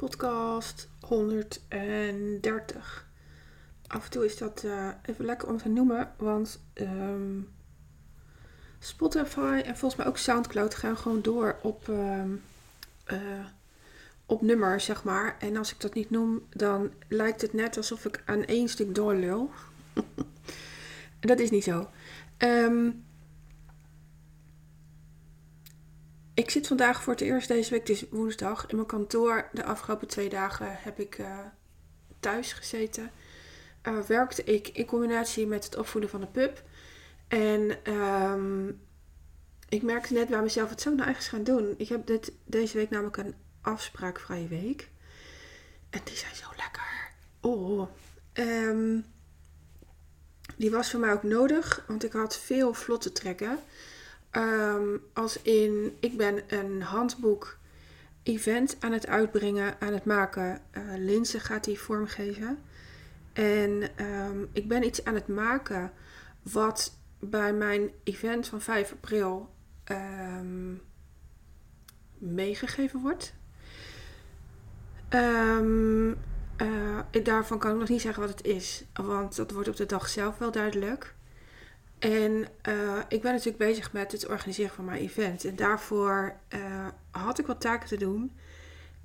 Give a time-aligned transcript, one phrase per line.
[0.00, 3.08] podcast 130.
[3.86, 7.40] Af en toe is dat eh, even lekker om te noemen, want ehm,
[8.78, 12.30] Spotify en volgens mij ook Soundcloud gaan gewoon door op, ehm,
[13.04, 13.44] eh,
[14.26, 15.36] op nummer, zeg maar.
[15.38, 18.94] En als ik dat niet noem, dan lijkt het net alsof ik aan één stuk
[18.94, 19.50] doorlul.
[21.20, 21.90] dat is niet zo.
[22.36, 22.90] Ehm,
[26.40, 29.48] ik zit vandaag voor het eerst deze week, het is woensdag, in mijn kantoor.
[29.52, 31.38] De afgelopen twee dagen heb ik uh,
[32.20, 33.10] thuis gezeten.
[33.88, 36.62] Uh, werkte ik in combinatie met het opvoeden van de pup.
[37.28, 38.80] En um,
[39.68, 41.74] ik merkte net bij mezelf, wat zou ik nou eigenlijk gaan doen?
[41.76, 44.88] Ik heb dit, deze week namelijk een afspraakvrije week.
[45.90, 47.10] En die zijn zo lekker.
[47.40, 47.88] Oh.
[48.32, 49.04] Um,
[50.56, 53.58] die was voor mij ook nodig, want ik had veel vlotte trekken.
[54.36, 57.58] Um, als in, ik ben een handboek
[58.22, 60.60] event aan het uitbrengen, aan het maken.
[60.76, 62.58] Uh, Linse gaat die vormgeven.
[63.32, 65.92] En um, ik ben iets aan het maken
[66.42, 69.54] wat bij mijn event van 5 april
[69.90, 70.82] um,
[72.18, 73.34] meegegeven wordt.
[75.14, 76.10] Uh,
[77.22, 80.08] daarvan kan ik nog niet zeggen wat het is, want dat wordt op de dag
[80.08, 81.14] zelf wel duidelijk.
[82.00, 85.44] En uh, ik ben natuurlijk bezig met het organiseren van mijn event.
[85.44, 88.32] En daarvoor uh, had ik wat taken te doen.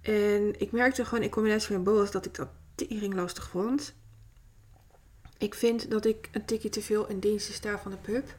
[0.01, 3.93] En ik merkte gewoon in combinatie met Boas dat ik dat tering lastig vond.
[5.37, 8.35] Ik vind dat ik een tikje te veel in dienst sta van de pub.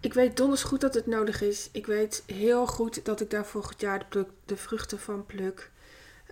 [0.00, 1.68] Ik weet donders goed dat het nodig is.
[1.72, 5.70] Ik weet heel goed dat ik daar volgend jaar de, de vruchten van pluk.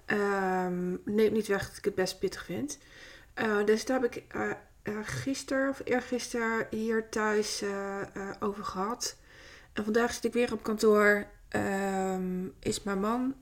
[0.06, 2.78] Um, neemt niet weg dat ik het best pittig vind.
[3.42, 4.24] Uh, dus daar heb ik
[4.89, 7.65] uh, gisteren of eergisteren hier thuis
[8.41, 9.17] over gehad.
[9.73, 11.27] En vandaag zit ik weer op kantoor.
[11.51, 13.34] Um, is mijn man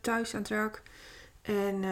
[0.00, 0.82] thuis aan het werk.
[1.42, 1.82] En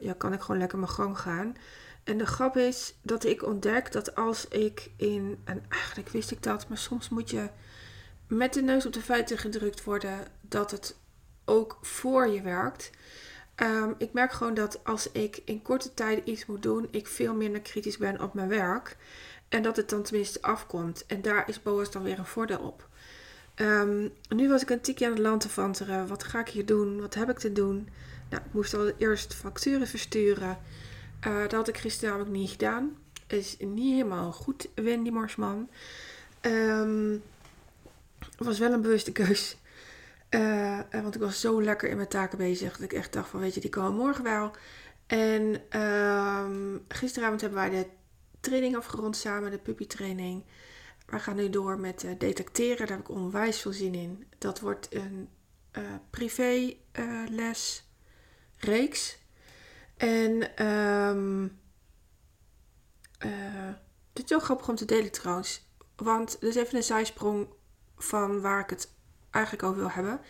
[0.00, 1.56] ja, kan ik gewoon lekker mijn gang gaan.
[2.04, 6.42] En de grap is dat ik ontdek dat als ik in, en eigenlijk wist ik
[6.42, 7.48] dat, maar soms moet je
[8.26, 10.96] met de neus op de feiten gedrukt worden dat het
[11.44, 12.90] ook voor je werkt.
[13.62, 17.34] Um, ik merk gewoon dat als ik in korte tijd iets moet doen, ik veel
[17.34, 18.96] minder kritisch ben op mijn werk.
[19.48, 21.04] En dat het dan tenminste afkomt.
[21.06, 22.88] En daar is Boas dan weer een voordeel op.
[23.56, 26.06] Um, nu was ik een tikje aan het land te vanteren.
[26.06, 27.00] Wat ga ik hier doen?
[27.00, 27.88] Wat heb ik te doen?
[28.30, 30.58] Nou, ik moest al eerst facturen versturen.
[31.26, 32.96] Uh, dat had ik gisteren namelijk niet gedaan.
[33.26, 35.68] Is niet helemaal goed, Wendy Marsman.
[36.40, 37.22] Um,
[38.36, 39.56] was wel een bewuste keus.
[40.30, 42.72] Uh, want ik was zo lekker in mijn taken bezig.
[42.72, 44.50] Dat ik echt dacht van, weet je, die komen morgen wel.
[45.06, 47.86] En um, gisteravond hebben wij de
[48.40, 50.44] training afgerond samen, de puppytraining.
[51.06, 52.86] We gaan nu door met uh, detecteren.
[52.86, 54.26] Daar heb ik onwijs veel zin in.
[54.38, 55.28] Dat wordt een
[55.72, 56.76] uh, privé
[57.30, 57.88] les
[58.58, 59.18] reeks.
[59.96, 61.58] En um,
[63.26, 63.72] uh,
[64.12, 65.66] dit is wel grappig om te delen trouwens.
[65.96, 67.48] Want dus even een zijsprong
[67.96, 68.96] van waar ik het
[69.30, 70.20] eigenlijk over wil hebben.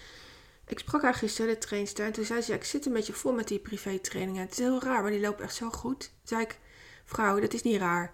[0.67, 2.07] Ik sprak haar gisteren, de trainster.
[2.07, 4.43] En toen zei ze, ja, ik zit een beetje vol met die privé trainingen.
[4.43, 6.01] Het is heel raar, maar die lopen echt zo goed.
[6.01, 6.59] Toen zei ik,
[7.05, 8.13] vrouw, dat is niet raar.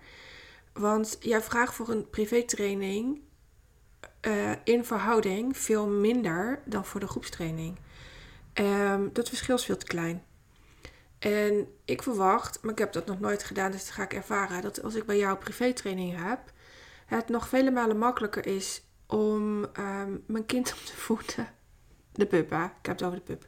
[0.73, 3.21] Want jij vraagt voor een privé training
[4.23, 7.79] uh, in verhouding veel minder dan voor de groepstraining.
[8.55, 10.23] Um, dat verschil is veel te klein.
[11.19, 14.63] En ik verwacht, maar ik heb dat nog nooit gedaan, dus dat ga ik ervaren,
[14.63, 16.41] dat als ik bij jou privétraining heb,
[17.07, 21.49] het nog vele malen makkelijker is om um, mijn kind op te voeden.
[22.13, 22.65] De pup, hè?
[22.65, 23.47] Ik heb het over de pup.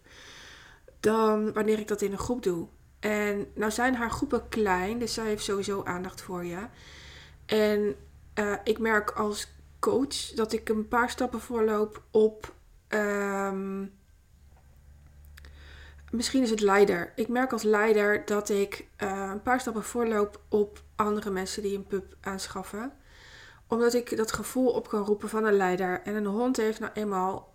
[1.01, 2.69] Dan wanneer ik dat in een groep doe.
[3.01, 6.67] En nou zijn haar groepen klein, dus zij heeft sowieso aandacht voor je.
[7.47, 7.97] En
[8.35, 12.55] uh, ik merk als coach dat ik een paar stappen voorloop op
[12.89, 13.93] um,
[16.11, 17.13] misschien is het leider.
[17.15, 21.77] Ik merk als leider dat ik uh, een paar stappen voorloop op andere mensen die
[21.77, 22.93] een pup aanschaffen.
[23.69, 26.03] Omdat ik dat gevoel op kan roepen van een leider.
[26.03, 27.55] En een hond heeft nou eenmaal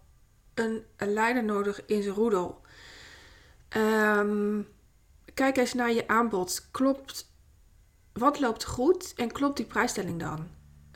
[0.53, 2.61] een, een leider nodig in zijn roedel.
[3.77, 4.67] Um,
[5.33, 6.67] kijk eens naar je aanbod.
[6.71, 7.33] Klopt,
[8.13, 10.47] wat loopt goed en klopt die prijsstelling dan?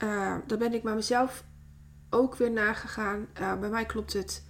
[0.04, 1.44] Uh, daar ben ik bij mezelf
[2.10, 3.26] ook weer nagegaan.
[3.40, 4.44] Uh, bij mij klopt het.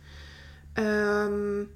[0.75, 1.75] Um,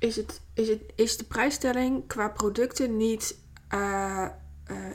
[0.00, 3.38] is, het, is, het, is de prijsstelling qua producten niet
[3.74, 4.28] uh,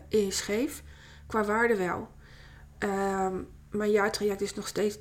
[0.09, 0.83] uh, scheef,
[1.33, 2.09] qua waarde wel.
[2.79, 4.97] Um, mijn jaartraject is nog steeds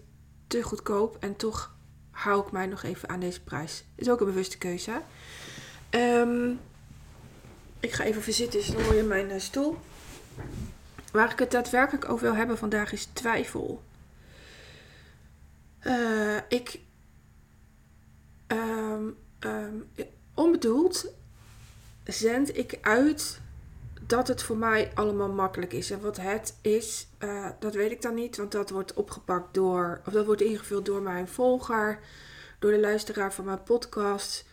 [0.46, 1.74] te goedkoop en toch
[2.10, 3.84] hou ik mij nog even aan deze prijs.
[3.94, 5.02] Is ook een bewuste keuze.
[5.90, 6.60] Um,
[7.80, 9.78] ik ga even verzitten, dus hoor je mijn uh, stoel.
[11.12, 13.82] Waar ik het daadwerkelijk over wil hebben vandaag is twijfel.
[15.82, 16.80] Uh, ik
[18.46, 19.04] ehm,
[20.34, 21.12] onbedoeld
[22.04, 23.41] zend ik uit
[24.12, 25.90] dat het voor mij allemaal makkelijk is.
[25.90, 30.00] En wat het is, uh, dat weet ik dan niet, want dat wordt opgepakt door,
[30.06, 31.98] of dat wordt ingevuld door mijn volger,
[32.58, 34.48] door de luisteraar van mijn podcast,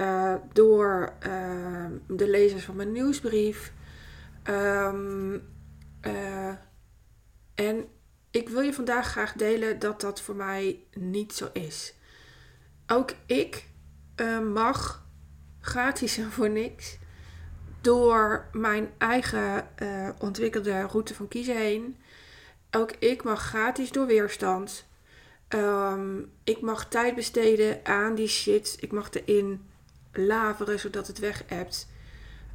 [0.00, 3.72] uh, door uh, de lezers van mijn nieuwsbrief.
[4.44, 5.42] Um,
[7.54, 7.88] en
[8.30, 11.94] ik wil je vandaag graag delen dat dat voor mij niet zo is.
[12.86, 13.66] Ook ik
[14.52, 15.06] mag
[15.60, 16.98] gratis en voor niks
[17.88, 21.96] door mijn eigen uh, ontwikkelde route van kiezen heen.
[22.70, 24.86] Ook ik mag gratis door weerstand.
[25.48, 28.76] Um, ik mag tijd besteden aan die shit.
[28.80, 29.66] Ik mag erin
[30.12, 31.88] laveren zodat het weg hebt.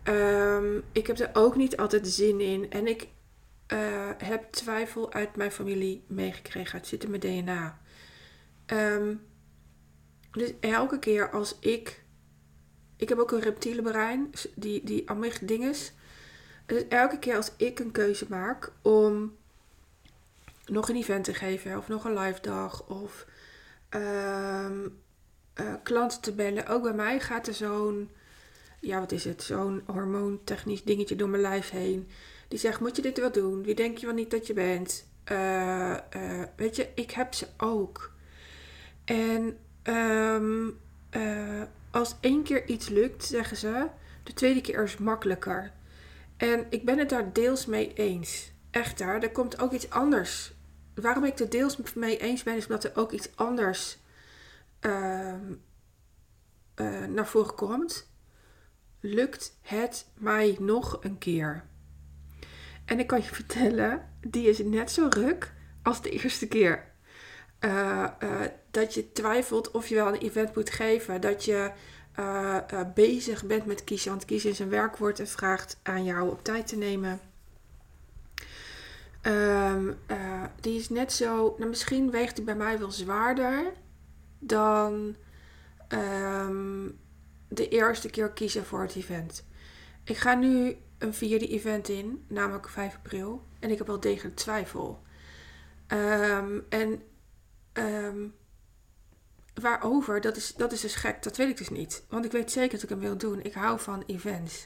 [0.04, 2.72] Um, ik heb er ook niet altijd zin in.
[2.72, 3.08] En ik
[3.68, 3.80] uh,
[4.18, 6.78] heb twijfel uit mijn familie meegekregen.
[6.78, 7.80] Het zit in mijn DNA.
[8.66, 9.22] Um,
[10.32, 12.03] dus elke keer als ik
[12.96, 15.92] ik heb ook een reptiele brein, die, die amygdinges.
[16.66, 19.36] Dus elke keer als ik een keuze maak om
[20.66, 23.26] nog een event te geven, of nog een live dag, of
[23.96, 24.70] uh,
[25.84, 28.10] klanten te bellen, ook bij mij gaat er zo'n,
[28.80, 32.10] ja wat is het, zo'n hormoontechnisch dingetje door mijn lijf heen.
[32.48, 33.64] Die zegt, moet je dit wel doen?
[33.64, 35.06] Wie denk je wel niet dat je bent?
[35.32, 35.96] Uh,
[36.56, 38.12] weet je, ik heb ze ook.
[39.06, 40.80] En um,
[41.94, 43.88] als één keer iets lukt, zeggen ze,
[44.24, 45.72] de tweede keer is makkelijker.
[46.38, 48.52] En ik ben het daar deels mee eens.
[48.72, 50.54] Echt daar, er komt ook iets anders.
[50.96, 53.98] Waarom ik er deels mee eens ben, is omdat er ook iets anders
[54.82, 55.34] uh,
[56.76, 58.12] uh, naar voren komt.
[59.00, 61.66] Lukt het mij nog een keer?
[62.86, 65.54] En ik kan je vertellen, die is net zo ruk
[65.84, 66.93] als de eerste keer.
[67.66, 68.06] Uh,
[68.72, 71.22] dat je twijfelt of je wel een event moet geven.
[71.22, 71.72] Dat je
[72.20, 72.58] uh,
[72.94, 74.12] bezig bent met kiezen.
[74.12, 77.20] Want kiezen is een werkwoord en vraagt aan jou op tijd te nemen.
[79.22, 79.98] Um,
[80.60, 81.56] die is net zo.
[81.58, 83.74] Nou, misschien weegt die bij mij wel zwaarder
[84.40, 85.16] dan
[85.90, 87.00] um,
[87.48, 89.46] de eerste keer kiezen voor het event.
[90.04, 93.44] Ik ga nu een vierde event in, namelijk 5 april.
[93.60, 95.02] En ik heb wel degelijk twijfel.
[95.88, 97.02] Um, en
[97.74, 98.34] Um,
[99.54, 101.24] waarover, dat is, dat is dus gek.
[101.24, 102.04] Dat weet ik dus niet.
[102.10, 103.44] Want ik weet zeker dat ik hem wil doen.
[103.44, 104.66] Ik hou van events.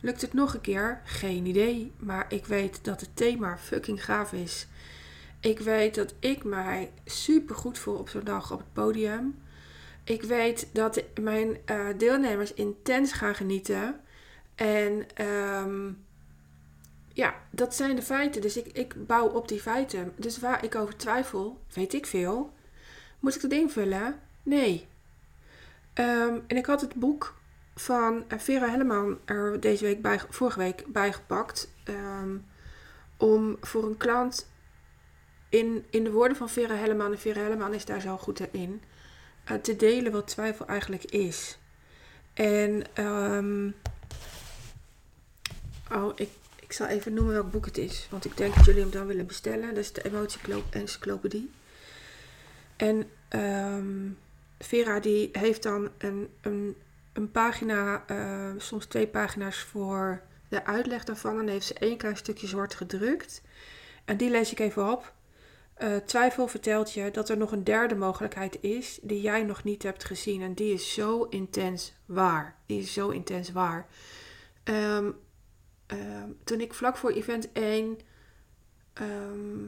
[0.00, 1.00] Lukt het nog een keer?
[1.04, 1.92] Geen idee.
[1.98, 4.66] Maar ik weet dat het thema fucking gaaf is.
[5.40, 9.42] Ik weet dat ik mij super goed voel op zo'n dag op het podium.
[10.04, 14.00] Ik weet dat mijn uh, deelnemers intens gaan genieten.
[14.54, 16.04] En um,
[17.14, 18.40] ja, dat zijn de feiten.
[18.40, 20.12] Dus ik, ik bouw op die feiten.
[20.16, 22.52] Dus waar ik over twijfel, weet ik veel.
[23.20, 24.20] Moet ik dat invullen?
[24.42, 24.88] Nee.
[25.94, 27.34] Um, en ik had het boek
[27.74, 31.72] van eh, Vera Helleman er deze week bij, vorige week bijgepakt.
[31.88, 32.44] Um,
[33.16, 34.50] om voor een klant
[35.48, 38.82] in, in de woorden van Vera Helleman, en Vera Helleman is daar zo goed in,
[39.50, 41.58] uh, te delen wat twijfel eigenlijk is.
[42.34, 43.74] En um,
[45.92, 46.28] oh, ik
[46.72, 48.06] ik zal even noemen welk boek het is.
[48.10, 49.68] Want ik denk dat jullie hem dan willen bestellen.
[49.68, 51.50] Dat is de Emotie-encyclopedie.
[52.76, 54.18] En um,
[54.58, 56.76] Vera die heeft dan een, een,
[57.12, 61.38] een pagina, uh, soms twee pagina's voor de uitleg daarvan.
[61.38, 63.42] En heeft ze één klein stukje zwart gedrukt.
[64.04, 65.12] En die lees ik even op.
[65.78, 69.82] Uh, twijfel vertelt je dat er nog een derde mogelijkheid is die jij nog niet
[69.82, 70.42] hebt gezien.
[70.42, 72.56] En die is zo intens waar.
[72.66, 73.86] Die is zo intens waar.
[74.64, 75.16] Um,
[75.92, 77.98] Ehm, toen ik vlak voor event 1
[78.92, 79.64] ehm,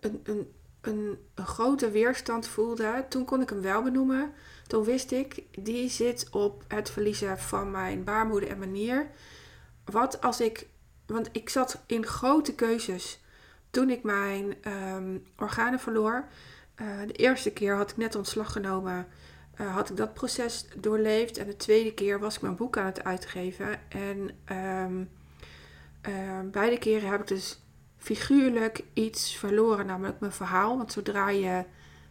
[0.00, 4.32] een, een, een, grote weerstand voelde, toen kon ik hem wel benoemen.
[4.66, 9.10] Toen wist ik, die zit op het verliezen van mijn baarmoeder en manier.
[9.84, 10.66] Wat als ik,
[11.06, 13.20] want ik zat in grote keuzes
[13.70, 14.54] toen ik mijn
[14.94, 16.28] um, organen verloor.
[16.76, 19.06] Uh, de eerste keer had ik net ontslag genomen.
[19.60, 21.38] Uh, had ik dat proces doorleefd.
[21.38, 23.90] En de tweede keer was ik mijn boek aan het uitgeven.
[23.90, 24.30] En
[26.08, 27.62] uh, beide keren heb ik dus
[27.96, 30.76] figuurlijk iets verloren, namelijk mijn verhaal.
[30.76, 31.64] Want zodra je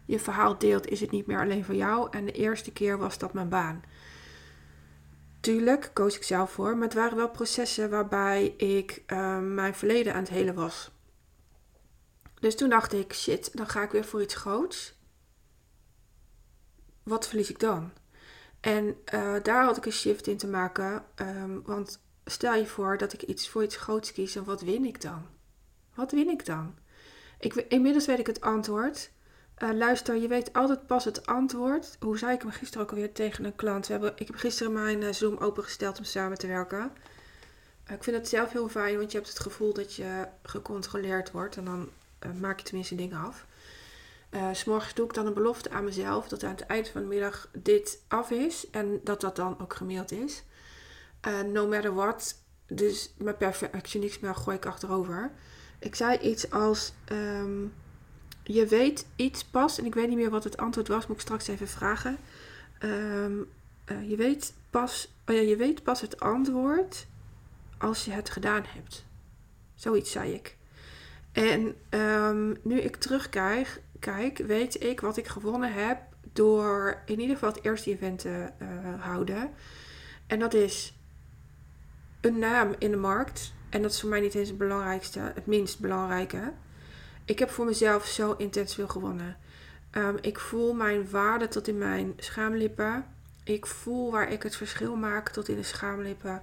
[0.06, 2.08] je verhaal deelt, is het niet meer alleen van jou.
[2.12, 3.84] En de eerste keer was dat mijn baan.
[5.40, 10.14] Tuurlijk koos ik zelf voor, maar het waren wel processen waarbij ik uh, mijn verleden
[10.14, 10.92] aan het helen was.
[12.40, 14.96] Dus toen dacht ik, shit, dan ga ik weer voor iets groots.
[17.04, 17.92] Wat verlies ik dan?
[18.60, 22.98] En uh, daar had ik een shift in te maken, um, want stel je voor
[22.98, 25.26] dat ik iets voor iets groots kies en wat win ik dan?
[25.94, 26.76] Wat win ik dan?
[27.40, 29.10] Ik, inmiddels weet ik het antwoord.
[29.64, 31.98] Uh, luister, je weet altijd pas het antwoord.
[32.00, 33.88] Hoe zei ik hem gisteren ook alweer tegen een klant?
[33.88, 36.92] We hebben, ik heb gisteren mijn uh, Zoom opengesteld om samen te werken.
[37.88, 41.32] Uh, ik vind het zelf heel fijn, want je hebt het gevoel dat je gecontroleerd
[41.32, 41.58] wordt.
[41.58, 41.90] En dan
[42.40, 43.46] maak je tenminste dingen af.
[44.32, 47.08] Uh, S'morgens doe ik dan een belofte aan mezelf dat aan het eind van de
[47.08, 48.70] middag dit af is.
[48.70, 50.44] En dat dat dan ook gemaild is.
[51.52, 52.36] No matter what.
[52.68, 55.32] Dus mijn perfectionisme gooi ik achterover.
[55.80, 56.94] Ik zei iets als...
[57.12, 57.74] Um,
[58.44, 61.22] je weet iets pas, en ik weet niet meer wat het antwoord was, moet ik
[61.22, 62.18] straks even vragen.
[62.80, 63.34] Ehm,
[63.86, 67.08] eh, je, weet pas, oh ja, je weet pas het antwoord
[67.78, 69.06] als je het gedaan hebt.
[69.76, 70.58] Zoiets zei ik.
[71.32, 76.02] En um, nu ik terugkijk, kijk, weet ik wat ik gewonnen heb
[76.34, 78.68] door in ieder geval het eerste event te uh,
[79.04, 79.52] houden.
[80.28, 80.97] En dat is
[82.28, 83.54] een naam in de markt.
[83.70, 86.54] En dat is voor mij niet eens het belangrijkste, het minst belangrijke.
[87.26, 89.38] Ik heb voor mezelf zo intens veel gewonnen.
[89.92, 93.06] Um, ik voel mijn waarde tot in mijn schaamlippen.
[93.44, 96.42] Ik voel waar ik het verschil maak tot in de schaamlippen.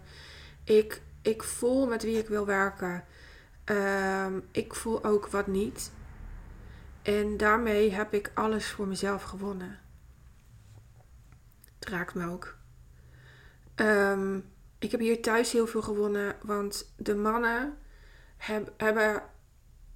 [0.65, 3.05] Ik, ik voel met wie ik wil werken.
[3.65, 5.93] Um, ik voel ook wat niet.
[7.03, 9.79] En daarmee heb ik alles voor mezelf gewonnen.
[11.79, 12.57] Het raakt me ook.
[13.77, 14.45] Um,
[14.85, 17.79] ik heb hier thuis heel veel gewonnen, want de mannen
[18.37, 19.23] heb, hebben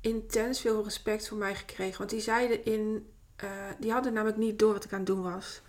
[0.01, 1.99] intens veel respect voor mij gekregen.
[1.99, 3.11] Want die zeiden in.
[3.45, 5.63] Uh, die hadden namelijk niet door wat ik aan het doen was.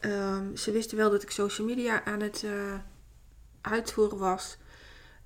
[0.00, 2.74] Um, ze wisten wel dat ik social media aan het uh,
[3.60, 4.56] uitvoeren was.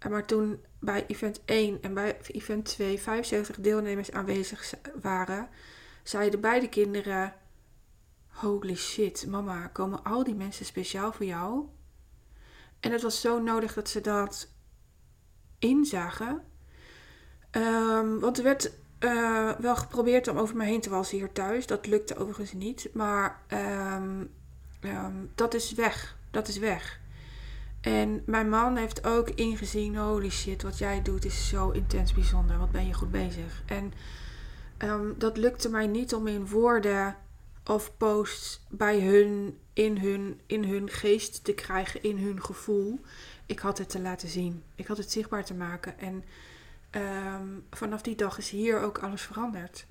[0.05, 5.49] Uh, maar toen bij event 1 en bij event 2 75 deelnemers aanwezig waren,
[6.03, 7.35] zeiden beide kinderen:
[8.27, 11.69] Holy shit, mama, komen al die mensen speciaal voor jou?
[12.81, 14.49] En het was zo nodig dat ze dat
[15.59, 16.43] inzagen.
[17.51, 21.67] Um, want er werd uh, wel geprobeerd om over me heen te walsen hier thuis.
[21.67, 22.89] Dat lukte overigens niet.
[22.93, 24.31] Maar um,
[24.85, 26.17] um, dat is weg.
[26.31, 27.01] Dat is weg.
[27.81, 32.59] En mijn man heeft ook ingezien: holy shit, wat jij doet is zo intens bijzonder.
[32.59, 33.63] Wat ben je goed bezig?
[33.67, 33.93] En
[35.17, 37.17] dat lukte mij niet om in woorden
[37.69, 43.01] of posts bij hun in, hun, in hun geest te krijgen, in hun gevoel.
[43.47, 44.63] Ik had het te laten zien.
[44.75, 45.99] Ik had het zichtbaar te maken.
[45.99, 46.25] En
[46.97, 49.87] Um, vanaf die dag is hier ook alles veranderd.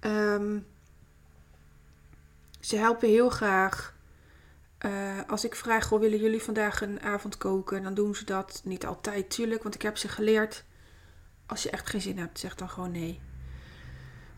[0.00, 0.66] Um,
[2.60, 3.96] ze helpen heel graag.
[4.86, 7.82] Uh, als ik vraag, goh, willen jullie vandaag een avond koken?
[7.82, 8.60] Dan doen ze dat.
[8.64, 10.64] Niet altijd, tuurlijk, want ik heb ze geleerd.
[11.46, 13.20] Als je echt geen zin hebt, zeg dan gewoon nee.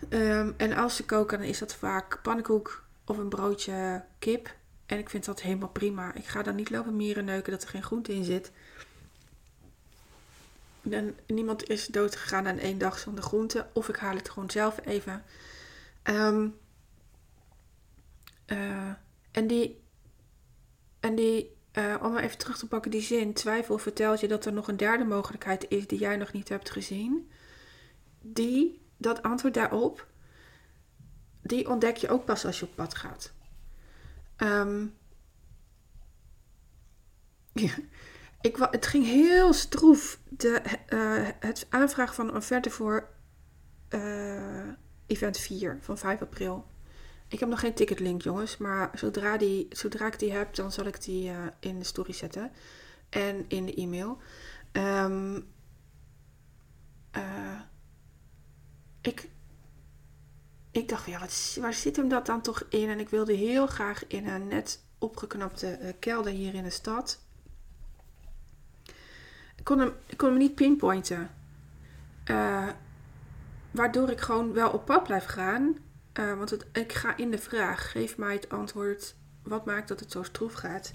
[0.08, 4.54] Um, en als ze koken, dan is dat vaak pannenkoek of een broodje kip.
[4.86, 6.14] En ik vind dat helemaal prima.
[6.14, 8.50] Ik ga dan niet lopen mieren neuken dat er geen groente in zit.
[10.82, 13.66] Dan, niemand is dood gegaan aan één dag zonder groente.
[13.72, 15.24] Of ik haal het gewoon zelf even.
[16.04, 16.56] Um,
[18.46, 18.88] uh,
[19.30, 19.80] en die,
[21.00, 23.32] en die uh, om even terug te pakken, die zin.
[23.32, 26.70] Twijfel vertelt je dat er nog een derde mogelijkheid is die jij nog niet hebt
[26.70, 27.30] gezien.
[28.20, 30.06] Die, dat antwoord daarop,
[31.42, 33.32] die ontdek je ook pas als je op pad gaat.
[34.36, 34.94] Um,
[37.64, 37.74] ja.
[38.40, 40.18] Ik, het ging heel stroef.
[40.28, 43.08] De, uh, het aanvragen van een offerte voor
[43.90, 44.68] uh,
[45.06, 46.66] event 4 van 5 april.
[47.28, 48.56] Ik heb nog geen ticketlink, jongens.
[48.56, 52.12] Maar zodra, die, zodra ik die heb, dan zal ik die uh, in de story
[52.12, 52.50] zetten.
[53.08, 54.18] En in de e-mail.
[54.72, 55.54] Um,
[59.06, 59.28] ik,
[60.70, 61.20] ik dacht, ja,
[61.60, 62.88] waar zit hem dat dan toch in?
[62.88, 67.24] En ik wilde heel graag in een net opgeknapte kelder hier in de stad
[69.66, 71.30] kon hem, ik kon hem niet pinpointen.
[72.30, 72.68] Uh,
[73.70, 75.76] waardoor ik gewoon wel op pad blijf gaan.
[76.14, 77.90] Uh, want het, ik ga in de vraag.
[77.90, 79.14] Geef mij het antwoord.
[79.42, 80.90] Wat maakt dat het zo stroef gaat?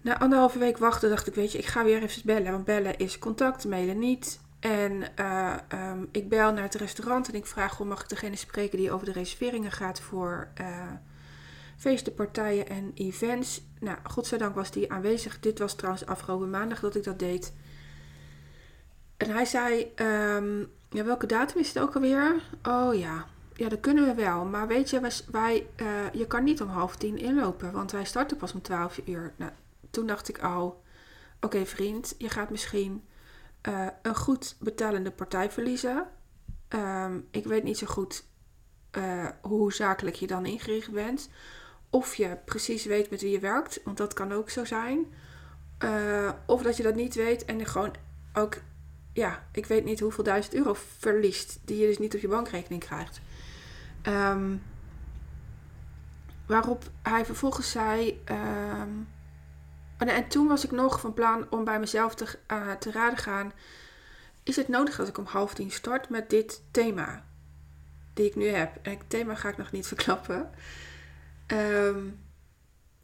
[0.00, 2.52] Na anderhalve week wachten dacht ik, weet je, ik ga weer even bellen.
[2.52, 4.40] Want bellen is contact, mailen niet.
[4.60, 5.54] En uh,
[5.90, 8.90] um, ik bel naar het restaurant en ik vraag hoe mag ik degene spreken die
[8.90, 10.48] over de reserveringen gaat voor
[11.76, 13.62] feesten, partijen en events.
[13.80, 15.40] Nou, godzijdank was die aanwezig.
[15.40, 17.52] Dit was trouwens afgelopen maandag dat ik dat deed.
[19.16, 22.42] En hij zei, um, ja, welke datum is het ook alweer?
[22.62, 24.44] Oh ja, ja, dat kunnen we wel.
[24.44, 28.36] Maar weet je, wij, uh, je kan niet om half tien inlopen, want wij starten
[28.36, 29.32] pas om twaalf uur.
[29.36, 29.52] Nou,
[29.90, 30.82] toen dacht ik al,
[31.40, 33.04] oké vriend, je gaat misschien
[33.68, 36.06] uh, een goed betalende partij verliezen.
[36.68, 38.24] Um, ik weet niet zo goed
[38.98, 41.28] uh, hoe zakelijk je dan ingericht bent.
[41.90, 45.06] Of je precies weet met wie je werkt, want dat kan ook zo zijn.
[45.84, 47.94] Uh, of dat je dat niet weet en gewoon
[48.32, 48.56] ook,
[49.12, 52.84] ja, ik weet niet hoeveel duizend euro verliest, die je dus niet op je bankrekening
[52.84, 53.20] krijgt.
[54.02, 54.56] Ehm,
[56.46, 58.22] waarop hij vervolgens zei.
[58.24, 58.90] ehm,
[59.98, 63.52] en toen was ik nog van plan om bij mezelf te, eh, te raden gaan.
[64.42, 67.24] Is het nodig dat ik om half tien start met dit thema?
[68.14, 68.78] Die ik nu heb.
[68.82, 70.50] En het thema ga ik nog niet verklappen.
[71.46, 72.04] Ehm,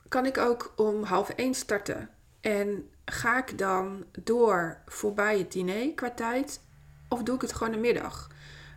[0.08, 2.10] kan ik ook om half één starten?
[2.40, 6.60] En ga ik dan door voorbij het diner qua tijd?
[7.08, 8.30] Of doe ik het gewoon de middag?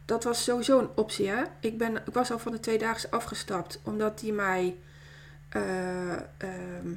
[0.06, 1.30] Dat was sowieso een optie.
[1.30, 1.44] Hè?
[1.60, 3.80] Ik, ben, ik was al van de tweedaagse afgestapt.
[3.84, 4.78] Omdat die mij...
[5.50, 6.94] eh, ehm,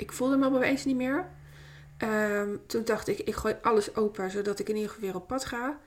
[0.00, 1.28] ik voelde me opeens niet meer.
[1.96, 4.30] Ehm, toen dacht ik, ik gooi alles open.
[4.30, 5.78] Zodat ik in ieder geval weer op pad ga.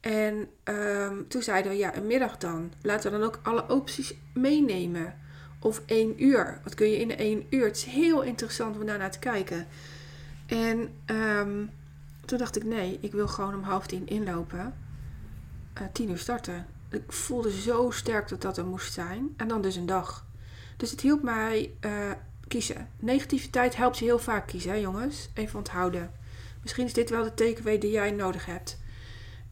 [0.00, 2.72] En ehm, toen zeiden we, ja, een middag dan.
[2.82, 5.18] Laten we dan ook alle opties meenemen.
[5.60, 6.60] Of één uur.
[6.64, 7.64] Wat kun je in één uur?
[7.64, 9.66] Het is heel interessant om daarnaar te kijken.
[10.46, 11.66] En ehm,
[12.24, 14.74] toen dacht ik, nee, ik wil gewoon om half tien inlopen.
[15.74, 16.66] Eh, tien uur starten.
[16.90, 19.34] Ik voelde zo sterk dat dat er moest zijn.
[19.36, 20.26] En dan dus een dag.
[20.76, 22.10] Dus het hielp mij eh,
[22.48, 22.88] kiezen.
[22.98, 25.28] Negativiteit helpt je heel vaak kiezen, jongens.
[25.34, 26.12] Even onthouden.
[26.62, 28.78] Misschien is dit wel de takeaway die jij nodig hebt.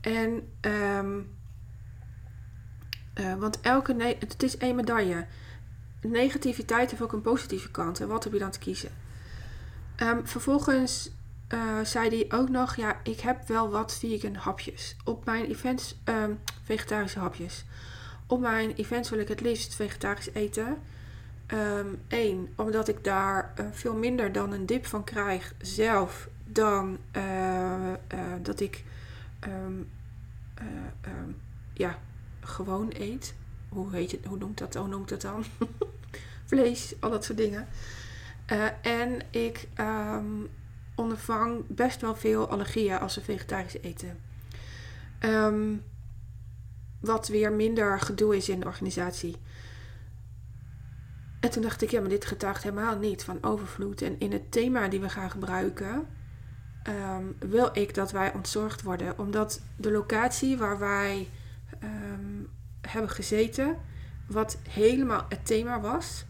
[0.00, 1.20] En, ehm,
[3.14, 5.26] eh, want elke, ne- het is één medaille.
[6.00, 8.00] Negativiteit heeft ook een positieve kant.
[8.00, 8.90] En wat heb je dan te kiezen?
[9.96, 11.10] Ehm, vervolgens
[11.52, 14.96] eh, zei hij ook nog, ja, ik heb wel wat vegan hapjes.
[15.04, 16.32] Op mijn events, ehm,
[16.64, 17.64] vegetarische hapjes.
[18.26, 20.76] Op mijn events wil ik het liefst vegetarisch eten.
[22.08, 27.92] Eén, omdat ik daar eh, veel minder dan een dip van krijg zelf dan eh,
[27.92, 27.98] eh,
[28.42, 28.84] dat ik
[29.40, 29.80] ehm,
[30.54, 30.66] eh,
[31.00, 31.30] ehm,
[31.72, 31.98] ja,
[32.40, 33.34] gewoon eet.
[33.68, 35.44] Hoe, heet het, hoe noemt dat, hoe noemt dat dan?
[36.44, 37.68] Vlees, al dat soort dingen.
[38.82, 40.24] En ik ehm,
[40.94, 44.18] ondervang best wel veel allergieën als we vegetarisch eten.
[45.18, 45.76] Ehm,
[47.00, 49.36] wat weer minder gedoe is in de organisatie.
[51.42, 54.02] En toen dacht ik, ja, maar dit getuigt helemaal niet van overvloed.
[54.02, 56.06] En in het thema die we gaan gebruiken,
[56.82, 59.18] ehm, wil ik dat wij ontzorgd worden.
[59.18, 61.28] Omdat de locatie waar wij
[61.78, 62.44] ehm,
[62.80, 63.76] hebben gezeten,
[64.26, 66.24] wat helemaal het thema was.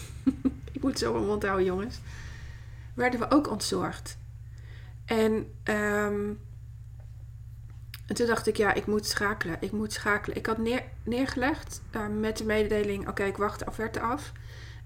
[0.72, 2.00] ik moet zo mijn mond houden, jongens.
[2.94, 4.18] Werden we ook ontzorgd.
[5.04, 6.32] En, ehm,
[8.08, 9.56] en toen dacht ik, ja, ik moet schakelen.
[9.60, 10.36] Ik moet schakelen.
[10.36, 14.32] Ik had neer, neergelegd eh, met de mededeling, oké, ik wacht de offerte af.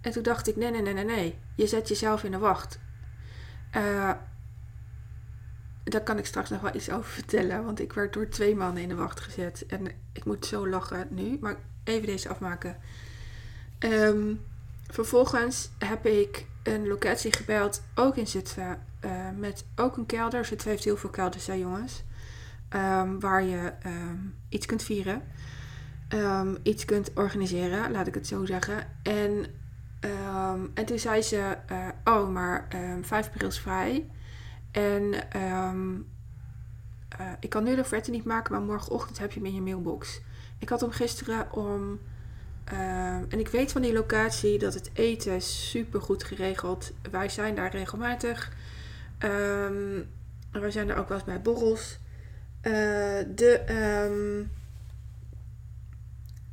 [0.00, 1.38] En toen dacht ik, nee, nee, nee, nee, nee.
[1.54, 2.78] Je zet jezelf in de wacht.
[3.70, 4.10] Eh,
[5.84, 7.64] daar kan ik straks nog wel iets over vertellen.
[7.64, 9.66] Want ik werd door twee mannen in de wacht gezet.
[9.66, 11.38] En ik moet zo lachen nu.
[11.40, 12.76] Maar even deze afmaken.
[13.78, 14.34] Ehm,
[14.90, 17.82] vervolgens heb ik een locatie gebeld.
[17.94, 18.90] Ook in Zutphen.
[19.00, 20.44] eh, met ook een kelder.
[20.44, 22.02] Zutphen heeft heel veel kelders, hè jongens.
[22.72, 24.16] Ehm, waar je ehm,
[24.48, 25.22] iets kunt vieren.
[26.08, 28.86] Ehm, iets kunt organiseren, laat ik het zo zeggen.
[29.02, 29.46] En,
[30.74, 34.10] en toen zei ze, eh, oh, maar ehm 5 april is vrij.
[34.70, 35.72] En eh,
[37.40, 40.20] ik kan nu de offerte niet maken, maar morgenochtend heb je hem in je mailbox.
[40.58, 42.00] Ik had hem gisteren om...
[43.28, 46.92] en ik weet van die locatie dat het eten super goed geregeld.
[47.10, 48.52] Wij zijn daar regelmatig.
[49.18, 50.00] Ehm
[50.60, 51.98] wij zijn er ook wel eens bij borrels.
[52.62, 52.72] Eh,
[53.34, 53.62] de...
[53.66, 54.44] ehm,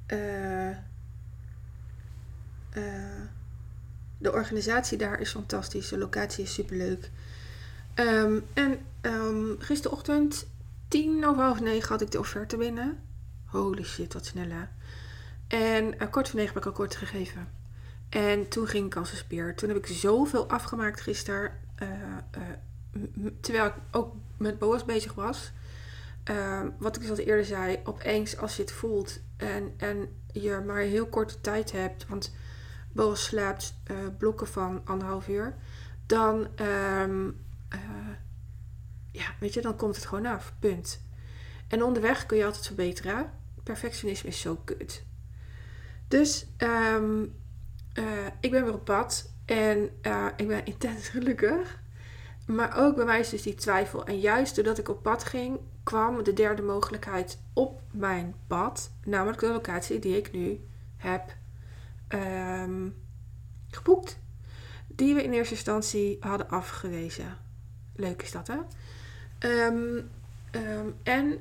[0.06, 0.70] eh,
[2.70, 3.22] eh,
[4.18, 5.90] de organisatie daar is fantastisch.
[5.90, 7.10] De locatie is superleuk.
[7.94, 10.48] Ehm en ehm, gisterochtend,
[10.88, 13.00] tien of half negen, had ik de offerte binnen.
[13.46, 14.64] Holy shit, wat snel hè.
[15.48, 17.48] En kort voor negen heb ik akkoord gegeven.
[18.10, 19.56] En toen ging ik als een speer.
[19.56, 21.52] Toen heb ik zoveel afgemaakt gisteren.
[23.42, 25.52] terwijl ik ook met Boas bezig was.
[26.30, 30.78] Ehm, wat ik al eerder zei, opeens als je het voelt en, en je maar
[30.78, 32.36] heel korte tijd hebt, want
[32.92, 35.56] Boas slaapt eh, blokken van anderhalf uur,
[36.06, 37.28] dan, ehm,
[37.70, 37.80] eh,
[39.12, 40.54] ja, weet je, dan komt het gewoon af.
[40.60, 41.02] Punt.
[41.68, 43.32] En onderweg kun je altijd verbeteren.
[43.64, 45.06] Perfectionisme is zo kut.
[46.08, 47.26] Dus ehm,
[47.94, 48.04] eh,
[48.40, 49.84] ik ben weer op pad en
[50.36, 51.80] ik ben intens gelukkig.
[52.46, 54.06] Maar ook bij mij is dus die twijfel.
[54.06, 58.92] En juist doordat ik op pad ging, kwam de derde mogelijkheid op mijn pad.
[59.06, 60.60] Namelijk de locatie die ik nu
[60.98, 61.36] heb
[62.08, 62.90] ehm,
[63.70, 64.20] geboekt.
[64.88, 67.38] Die we in eerste instantie hadden afgewezen.
[67.96, 68.58] Leuk is dat, hè?
[69.40, 70.02] Ehm,
[70.52, 71.40] ehm, en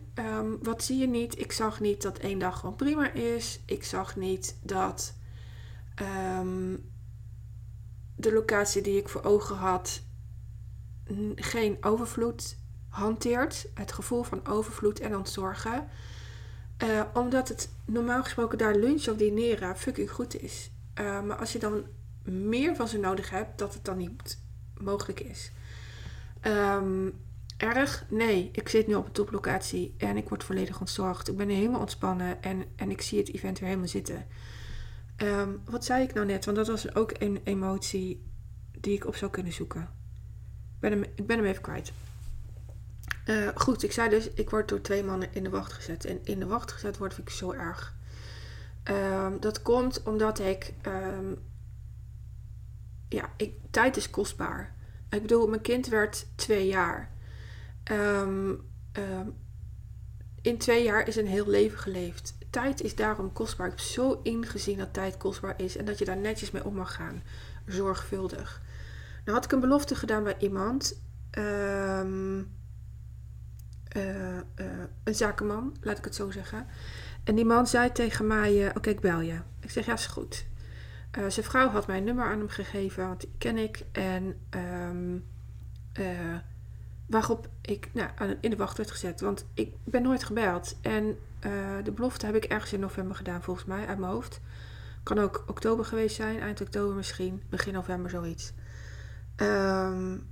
[0.62, 1.38] wat zie je niet?
[1.38, 3.60] Ik zag niet dat één dag gewoon prima is.
[3.66, 5.14] Ik zag niet dat
[8.16, 10.02] de locatie die ik voor ogen had
[11.34, 12.57] geen overvloed
[12.98, 13.66] hanteert.
[13.74, 15.88] Het gevoel van overvloed en ontzorgen.
[16.84, 20.70] Uh, omdat het normaal gesproken daar lunch of dineren fucking goed is.
[21.00, 21.84] Uh, maar als je dan
[22.22, 24.38] meer van ze nodig hebt, dat het dan niet
[24.80, 25.52] mogelijk is.
[26.42, 27.12] Um,
[27.56, 28.04] erg?
[28.08, 31.28] Nee, ik zit nu op een toplocatie en ik word volledig ontzorgd.
[31.28, 34.26] Ik ben helemaal ontspannen en, en ik zie het event weer helemaal zitten.
[35.16, 36.44] Um, wat zei ik nou net?
[36.44, 38.22] Want dat was ook een emotie
[38.80, 39.80] die ik op zou kunnen zoeken.
[40.74, 41.92] Ik ben hem, ik ben hem even kwijt.
[43.28, 46.04] Uh, goed, ik zei dus, ik word door twee mannen in de wacht gezet.
[46.04, 47.96] En in de wacht gezet word ik zo erg.
[48.84, 51.38] Um, dat komt omdat ik, um,
[53.08, 54.74] ja, ik, tijd is kostbaar.
[55.10, 57.10] Ik bedoel, mijn kind werd twee jaar.
[57.92, 58.66] Um,
[60.42, 62.34] in twee jaar is een heel leven geleefd.
[62.50, 63.66] Tijd is daarom kostbaar.
[63.66, 66.74] Ik heb zo ingezien dat tijd kostbaar is en dat je daar netjes mee om
[66.74, 67.22] mag gaan.
[67.66, 68.62] Zorgvuldig.
[69.24, 71.02] Nou had ik een belofte gedaan bij iemand.
[71.38, 72.56] Um,
[73.98, 74.42] uh, uh,
[75.04, 76.66] een zakenman, laat ik het zo zeggen.
[77.24, 79.40] En die man zei tegen mij: uh, Oké, ik bel je.
[79.60, 80.46] Ik zeg: Ja, is goed.
[81.28, 83.84] zijn vrouw had mijn nummer aan hem gegeven, want die ken ik.
[83.92, 85.24] En um,
[87.06, 89.20] waarop ik nou, in de wacht werd gezet.
[89.20, 90.76] Want ik ben nooit gebeld.
[90.82, 91.18] En
[91.84, 94.40] de belofte heb ik ergens in november gedaan, volgens mij, uit mijn hoofd.
[95.02, 98.52] Kan ook oktober geweest zijn, eind oktober misschien, begin november zoiets.
[99.36, 100.26] Um,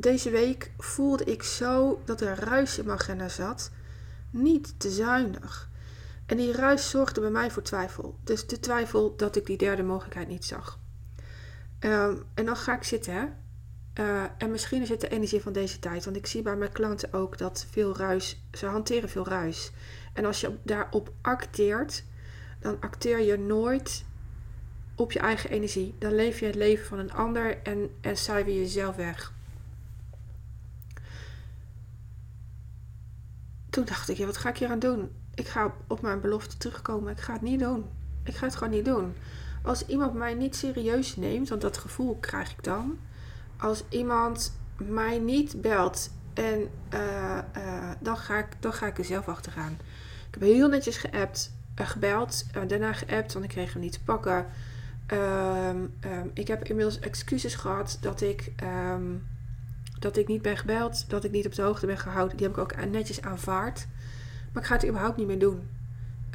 [0.00, 3.70] deze week voelde ik zo dat er ruis in mijn agenda zat.
[4.30, 5.70] Niet te zuinig.
[6.26, 8.18] En die ruis zorgde bij mij voor twijfel.
[8.24, 10.78] Dus de twijfel dat ik die derde mogelijkheid niet zag.
[11.80, 13.36] Um, en dan ga ik zitten.
[13.94, 16.04] Uh, en misschien is het de energie van deze tijd.
[16.04, 19.70] Want ik zie bij mijn klanten ook dat veel ruis, ze hanteren veel ruis.
[20.12, 22.04] En als je daarop acteert,
[22.60, 24.04] dan acteer je nooit
[24.94, 25.94] op je eigen energie.
[25.98, 29.32] Dan leef je het leven van een ander en, en cijfer je jezelf weg.
[33.70, 35.10] Toen dacht ik, ja, wat ga ik hier aan doen?
[35.34, 37.12] Ik ga op mijn belofte terugkomen.
[37.12, 37.84] Ik ga het niet doen.
[38.24, 39.14] Ik ga het gewoon niet doen.
[39.62, 42.98] Als iemand mij niet serieus neemt, want dat gevoel krijg ik dan.
[43.56, 49.04] Als iemand mij niet belt en uh, uh, dan, ga ik, dan ga ik er
[49.04, 49.78] zelf achteraan.
[50.28, 54.02] Ik heb heel netjes geappt, uh, gebeld, daarna geappt, want ik kreeg hem niet te
[54.02, 54.46] pakken.
[55.12, 59.26] Um, um, ik heb inmiddels excuses gehad dat ik um,
[59.98, 62.36] dat ik niet ben gebeld, dat ik niet op de hoogte ben gehouden.
[62.36, 63.86] Die heb ik ook netjes aanvaard.
[64.52, 65.68] Maar ik ga het überhaupt niet meer doen.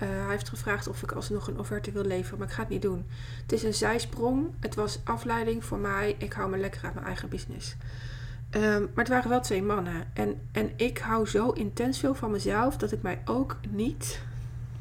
[0.03, 2.69] Uh, hij heeft gevraagd of ik alsnog een offerte wil leveren, maar ik ga het
[2.69, 3.05] niet doen.
[3.41, 4.47] Het is een zijsprong.
[4.59, 6.15] Het was afleiding voor mij.
[6.17, 7.75] Ik hou me lekker uit mijn eigen business.
[8.55, 10.03] Um, maar het waren wel twee mannen.
[10.13, 14.21] En, en ik hou zo intens veel van mezelf dat ik mij ook niet,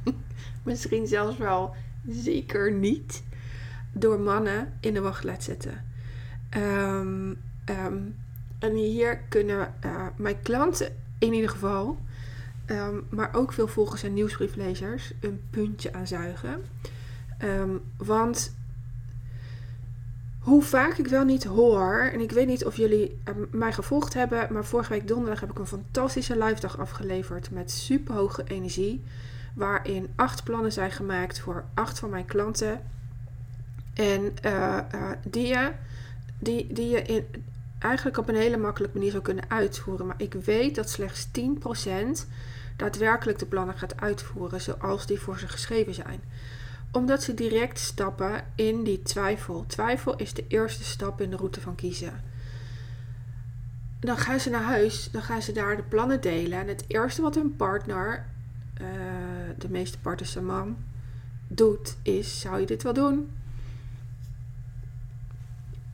[0.63, 1.75] misschien zelfs wel
[2.09, 3.23] zeker niet,
[3.93, 5.85] door mannen in de wacht laat zetten.
[6.57, 8.17] Um, um,
[8.63, 11.99] en hier kunnen uh, mijn klanten in ieder geval,
[12.67, 16.63] um, maar ook veel volgers en nieuwsbrieflezers, een puntje aan zuigen.
[17.45, 18.55] Um, want
[20.39, 24.15] hoe vaak ik wel niet hoor, en ik weet niet of jullie uh, mij gevolgd
[24.15, 29.03] hebben, maar vorige week donderdag heb ik een fantastische live dag afgeleverd met superhoge energie.
[29.55, 32.81] Waarin acht plannen zijn gemaakt voor acht van mijn klanten.
[33.95, 34.79] En uh,
[35.29, 35.71] die je,
[36.39, 37.27] die, die je in,
[37.83, 40.07] eigenlijk op een hele makkelijke manier zou kunnen uitvoeren.
[40.07, 41.29] Maar ik weet dat slechts
[42.25, 42.29] 10%
[42.77, 46.21] daadwerkelijk de plannen gaat uitvoeren zoals die voor ze geschreven zijn.
[46.93, 49.65] Omdat ze direct stappen in die twijfel.
[49.67, 52.21] Twijfel is de eerste stap in de route van kiezen.
[54.01, 56.59] Dan gaan ze naar huis, dan gaan ze daar de plannen delen.
[56.59, 58.27] En het eerste wat hun partner,
[58.81, 58.87] uh,
[59.59, 60.77] de meeste partners een man,
[61.49, 63.31] doet, is: zou je dit wel doen?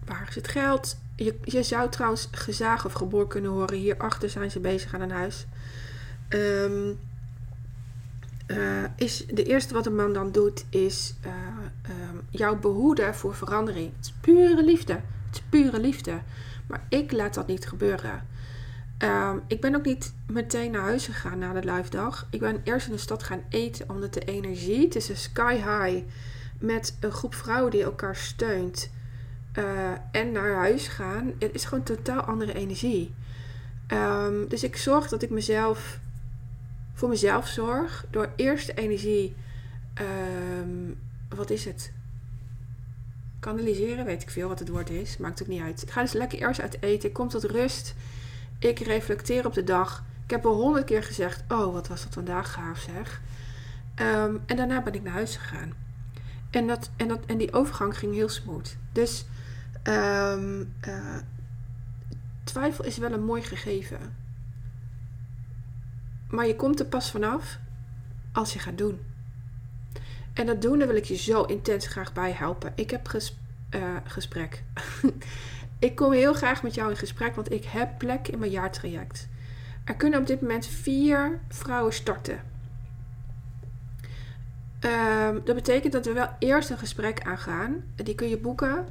[0.05, 0.99] Waar is het geld?
[1.25, 3.77] Je, zou trouwens gezaag of geboor kunnen horen.
[3.77, 5.47] Hierachter zijn ze bezig aan een huis.
[6.29, 6.99] Um,
[8.97, 11.33] is de eerste wat een man dan doet, is uh,
[11.91, 13.93] um, jou behoeden voor verandering.
[13.97, 14.93] Het is pure liefde.
[14.93, 16.21] Het is pure liefde.
[16.67, 18.27] Maar ik laat dat niet gebeuren.
[18.99, 22.27] Um, ik ben ook niet meteen naar huis gegaan na de live dag.
[22.31, 26.05] Ik ben eerst in de stad gaan eten, omdat de energie tussen sky high
[26.59, 28.91] met een groep vrouwen die elkaar steunt
[29.59, 33.15] uh, en naar huis gaan, het is gewoon totaal andere energie.
[33.93, 35.99] Um, dus ik zorg dat ik mezelf
[36.95, 39.35] voor mezelf zorg door eerst de energie,
[40.61, 41.93] um, wat is het?
[43.41, 45.83] Kanaliseren, weet ik veel wat het woord is, maakt ook niet uit.
[45.83, 47.95] Ik ga dus lekker eerst uit eten, ik kom tot rust,
[48.59, 50.05] ik reflecteer op de dag.
[50.25, 53.21] Ik heb al honderd keer gezegd, oh wat was dat vandaag gaaf zeg.
[54.01, 55.73] Um, en daarna ben ik naar huis gegaan.
[56.51, 58.77] En, dat, en, dat, en die overgang ging heel smooth.
[58.93, 59.25] Dus
[59.89, 61.17] Um, uh,
[62.45, 63.99] twijfel is wel een mooi gegeven.
[66.31, 67.59] Maar je komt er pas vanaf
[68.33, 69.01] als je gaat doen.
[70.33, 72.73] En dat doen, wil ik je zo intens graag bij helpen.
[72.75, 73.13] Ik heb
[73.75, 74.63] uh, gesprek.
[75.79, 79.29] ik kom heel graag met jou in gesprek, want ik heb plek in mijn jaartraject.
[79.85, 82.41] Er kunnen op dit moment vier vrouwen starten.
[84.81, 87.85] Um, dat betekent dat we wel eerst een gesprek aangaan.
[87.95, 88.87] Die kun je boeken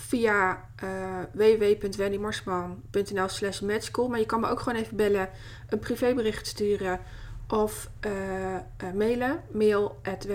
[0.00, 4.08] via uh, www.wendymarsman.nl slash matchcall.
[4.08, 5.28] Maar je kan me ook gewoon even bellen,
[5.68, 7.00] een privébericht sturen
[7.48, 8.60] of uh, uh,
[8.94, 9.42] mailen.
[9.52, 10.26] Mail at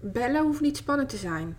[0.00, 1.58] Bellen hoeft niet spannend te zijn.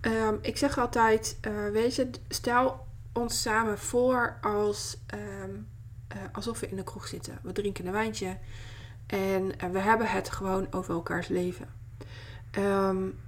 [0.00, 1.38] Um, ik zeg altijd,
[1.72, 4.98] weet je, stel ons samen voor als,
[5.44, 5.68] um,
[6.32, 7.38] alsof we in de kroeg zitten.
[7.42, 8.38] We drinken een wijntje
[9.06, 11.68] en we hebben het gewoon over elkaars leven.
[12.58, 13.18] Um,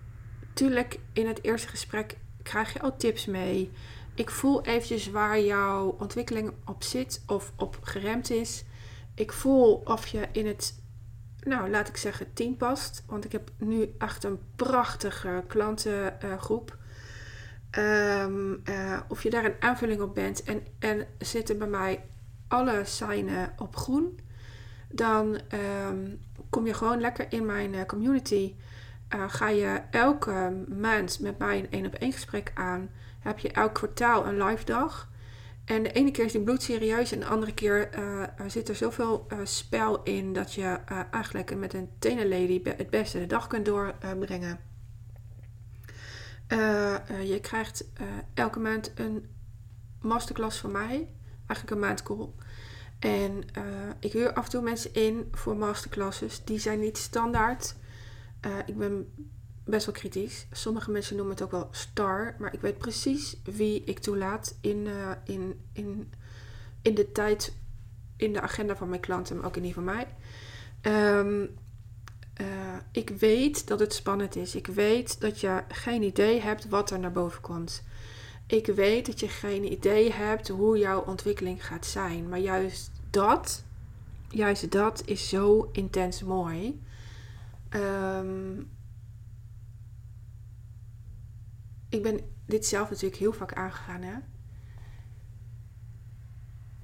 [0.59, 3.71] tuurlijk, in het eerste gesprek krijg je al tips mee.
[4.15, 8.65] Ik voel eventjes waar jouw ontwikkeling op zit of op geremd is.
[9.15, 10.83] Ik voel of je in het,
[11.41, 13.05] nou laat ik zeggen, team past.
[13.07, 16.77] Want ik heb nu echt een prachtige klantengroep.
[17.79, 22.05] Um, uh, of je daar een aanvulling op bent en, en zitten bij mij
[22.49, 24.21] alle signen op groen.
[24.91, 25.41] Dan
[25.89, 28.55] um, kom je gewoon lekker in mijn uh, community
[29.15, 32.91] uh, ga je elke maand met mij een één op één gesprek aan.
[33.19, 35.09] Heb je elk kwartaal een live dag.
[35.65, 39.27] En de ene keer is die bloedserieus en de andere keer uh, zit er zoveel
[39.33, 40.79] uh, spel in dat je
[41.11, 44.61] eigenlijk met een tenenlady het beste de dag kunt doorbrengen.
[47.25, 47.85] je krijgt
[48.35, 49.27] elke maand een
[50.01, 51.09] masterclass van mij,
[51.47, 52.29] eigenlijk een maandcall.
[52.99, 53.45] En
[54.01, 56.45] ik huur af en toe mensen in voor masterclasses.
[56.45, 57.75] Die zijn niet standaard.
[58.47, 59.13] Uh, ik ben
[59.65, 60.47] best wel kritisch.
[60.53, 62.35] Sommige mensen noemen het ook wel star.
[62.39, 66.13] Maar ik weet precies wie ik toelaat in, uh, in, in,
[66.83, 67.55] in de tijd,
[68.17, 70.07] in de agenda van mijn klanten, maar ook in die van mij.
[70.83, 71.57] Um,
[72.41, 72.47] uh,
[72.93, 74.55] ik weet dat het spannend is.
[74.55, 77.83] Ik weet dat je geen idee hebt wat er naar boven komt.
[78.47, 82.29] Ik weet dat je geen idee hebt hoe jouw ontwikkeling gaat zijn.
[82.29, 83.65] Maar juist dat,
[84.29, 86.81] juist dat is zo intens mooi.
[87.75, 88.71] Um,
[91.89, 94.03] ik ben dit zelf natuurlijk heel vaak aangegaan.
[94.03, 94.15] Hè?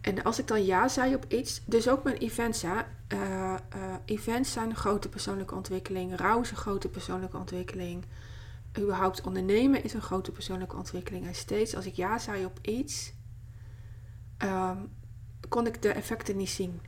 [0.00, 2.62] En als ik dan ja zei op iets, dus ook mijn events.
[2.62, 2.80] Hè?
[3.08, 6.16] Uh, uh, events zijn een grote persoonlijke ontwikkeling.
[6.16, 8.04] Rouw is een grote persoonlijke ontwikkeling.
[8.78, 11.26] Überhaupt ondernemen is een grote persoonlijke ontwikkeling.
[11.26, 13.12] En steeds als ik ja zei op iets,
[14.38, 14.92] um,
[15.48, 16.80] kon ik de effecten niet zien.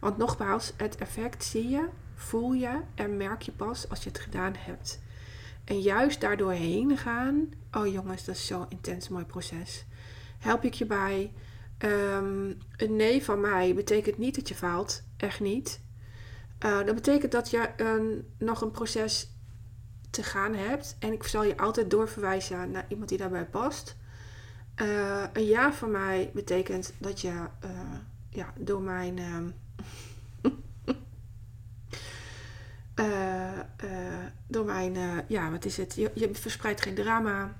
[0.00, 1.88] Want nogmaals, het effect zie je
[2.22, 5.00] voel je en merk je pas als je het gedaan hebt.
[5.64, 7.48] En juist daardoor heen gaan.
[7.72, 9.84] Oh jongens, dat is zo'n intens mooi proces.
[10.38, 11.32] Help ik je bij.
[11.78, 15.02] Um, een nee van mij betekent niet dat je faalt.
[15.16, 15.80] Echt niet.
[16.64, 19.30] Uh, dat betekent dat je een, nog een proces
[20.10, 20.96] te gaan hebt.
[20.98, 23.96] En ik zal je altijd doorverwijzen naar iemand die daarbij past.
[24.76, 27.70] Uh, een ja van mij betekent dat je uh,
[28.30, 29.48] ja, door mijn ehm,
[33.02, 33.90] uh, uh,
[34.46, 35.94] door mijn, uh, ja, wat is het?
[35.94, 37.54] Je, je, verspreidt geen drama.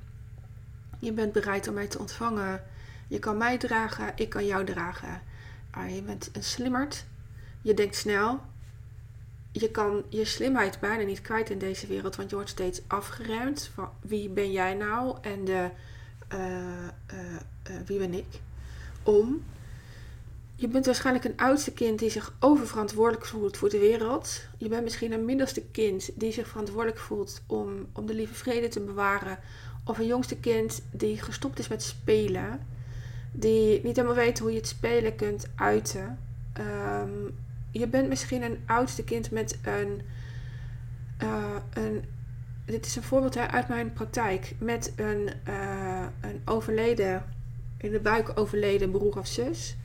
[0.99, 2.63] Je bent bereid om mij te ontvangen.
[3.09, 5.23] Je kan mij dragen, ik kan jou dragen.
[5.71, 7.05] Ah, je bent een slimmerd.
[7.63, 8.41] Je denkt snel.
[9.53, 13.71] Je kan je slimheid bijna niet kwijt in deze wereld, want je wordt steeds afgeremd
[13.75, 15.71] van wie ben jij nou en de,
[17.87, 18.41] wie ben ik.
[19.03, 19.45] Om
[20.63, 24.47] je bent waarschijnlijk een oudste kind die zich oververantwoordelijk voelt voor de wereld.
[24.59, 28.69] Je bent misschien een middelste kind die zich verantwoordelijk voelt om, om de lieve vrede
[28.69, 29.39] te bewaren.
[29.85, 32.67] Of een jongste kind die gestopt is met spelen.
[33.33, 36.19] Die niet helemaal weet hoe je het spelen kunt uiten.
[36.61, 37.39] Um,
[37.71, 40.03] je bent misschien een oudste kind met een,
[41.23, 42.05] uh, een
[42.65, 47.25] dit is een voorbeeld uit mijn praktijk, met een, uh, een overleden,
[47.79, 49.77] in de buik overleden broer of zus.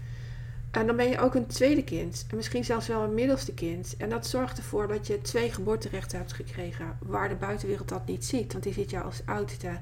[0.78, 2.26] En dan ben je ook een tweede kind.
[2.30, 3.96] En misschien zelfs wel een middelste kind.
[3.98, 6.98] En dat zorgt ervoor dat je twee geboorterechten hebt gekregen.
[7.00, 8.52] Waar de buitenwereld dat niet ziet.
[8.52, 9.80] Want die ziet jou als oudste.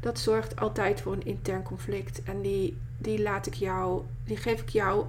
[0.00, 2.22] Dat zorgt altijd voor een intern conflict.
[2.22, 5.04] En die, die laat ik jou, die geef ik jou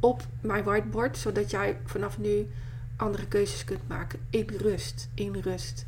[0.00, 1.18] op mijn whiteboard.
[1.18, 2.48] Zodat jij vanaf nu
[2.96, 4.18] andere keuzes kunt maken.
[4.30, 5.08] In rust.
[5.14, 5.86] In rust.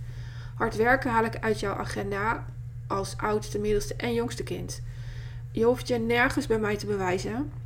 [0.54, 2.46] Hard werken haal ik uit jouw agenda
[2.87, 4.83] als oudste, middelste en jongste kind.
[5.50, 7.60] Je hoeft je nergens bij mij te bewijzen.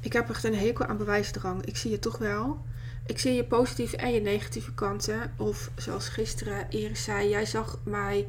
[0.00, 1.64] Ik heb echt een hekel aan bewijsdrang.
[1.64, 2.58] Ik zie je toch wel.
[3.06, 5.32] Ik zie je positieve en je negatieve kanten.
[5.36, 8.26] Of zoals gisteren Iris zei, jij zag mij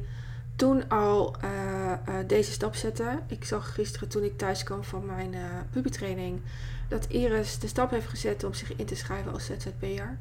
[0.56, 1.50] toen al uh,
[2.08, 3.20] uh, deze stap zetten.
[3.26, 6.40] Ik zag gisteren toen ik thuis kwam van mijn uh, pubertraining
[6.88, 10.18] dat Iris de stap heeft gezet om zich in te schrijven als ZZP'er.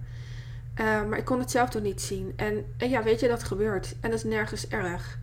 [0.78, 2.34] Maar ik kon het zelf toch niet zien.
[2.36, 3.96] En, en, ja, weet je, dat gebeurt.
[4.00, 5.20] En dat is nergens erg.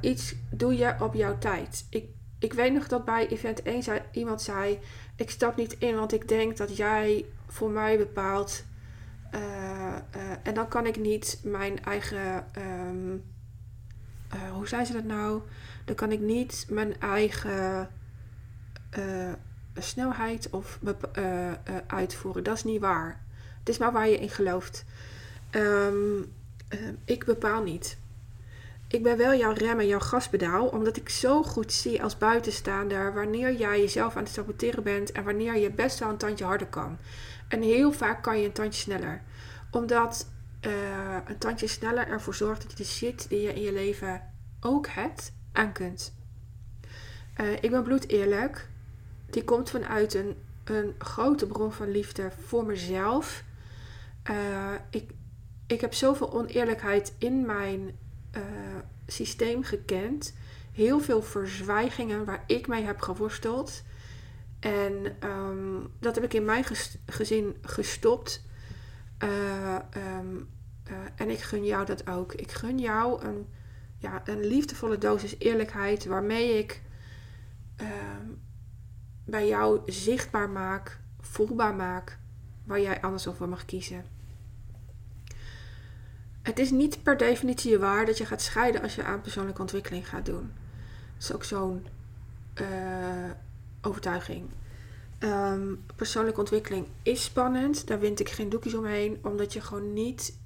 [0.00, 1.86] Iets doe je op jouw tijd.
[1.90, 2.04] Ik,
[2.38, 4.78] ik weet nog dat bij event 1 zei, iemand zei:
[5.20, 8.64] Ik stap niet in, want ik denk dat jij voor mij bepaalt.
[9.34, 9.94] Uh,
[10.42, 12.46] en dan kan ik niet mijn eigen.
[12.88, 13.24] Um,
[14.52, 15.42] hoe zei ze dat nou?
[15.84, 17.88] Dan kan ik niet mijn eigen
[19.74, 20.78] snelheid of
[21.86, 22.44] uitvoeren.
[22.44, 23.24] Dat is niet waar.
[23.58, 24.84] Het is maar waar je in gelooft.
[25.50, 26.32] Um,
[27.04, 27.98] ik bepaal niet.
[28.90, 33.14] Ik ben wel jouw rem en jouw gaspedaal, omdat ik zo goed zie als buitenstaander
[33.14, 36.66] wanneer jij jezelf aan het saboteren bent en wanneer je best wel een tandje harder
[36.66, 36.98] kan.
[37.48, 39.22] En heel vaak kan je een tandje sneller.
[39.70, 40.30] Omdat
[40.66, 40.72] uh,
[41.24, 44.22] een tandje sneller ervoor zorgt dat je de shit die je in je leven
[44.60, 46.14] ook hebt, aan kunt.
[47.40, 48.68] Uh, ik ben bloed eerlijk.
[49.30, 53.44] Die komt vanuit een, een grote bron van liefde voor mezelf.
[54.30, 54.36] Uh,
[54.90, 55.10] ik,
[55.66, 57.98] ik heb zoveel oneerlijkheid in mijn
[58.36, 58.42] uh,
[59.06, 60.34] systeem gekend.
[60.72, 63.82] Heel veel verzwijgingen waar ik mee heb geworsteld.
[64.60, 66.64] En um, dat heb ik in mijn
[67.06, 68.44] gezin gestopt.
[69.24, 69.78] Uh,
[70.18, 70.48] um,
[71.14, 72.34] en ik gun jou dat ook.
[72.34, 73.46] Ik gun jou een,
[73.98, 76.82] ja, een liefdevolle dosis eerlijkheid waarmee ik
[77.80, 78.40] um,
[79.24, 82.18] bij jou zichtbaar maak, voelbaar maak,
[82.64, 84.04] waar jij anders over mag kiezen.
[86.42, 90.08] Het is niet per definitie waar dat je gaat scheiden als je aan persoonlijke ontwikkeling
[90.08, 90.52] gaat doen.
[91.14, 91.86] Dat is ook zo'n
[92.60, 92.66] uh,
[93.82, 94.48] overtuiging.
[95.18, 97.86] Um, persoonlijke ontwikkeling is spannend.
[97.86, 99.18] Daar wind ik geen doekjes omheen.
[99.22, 100.38] Omdat je gewoon niet.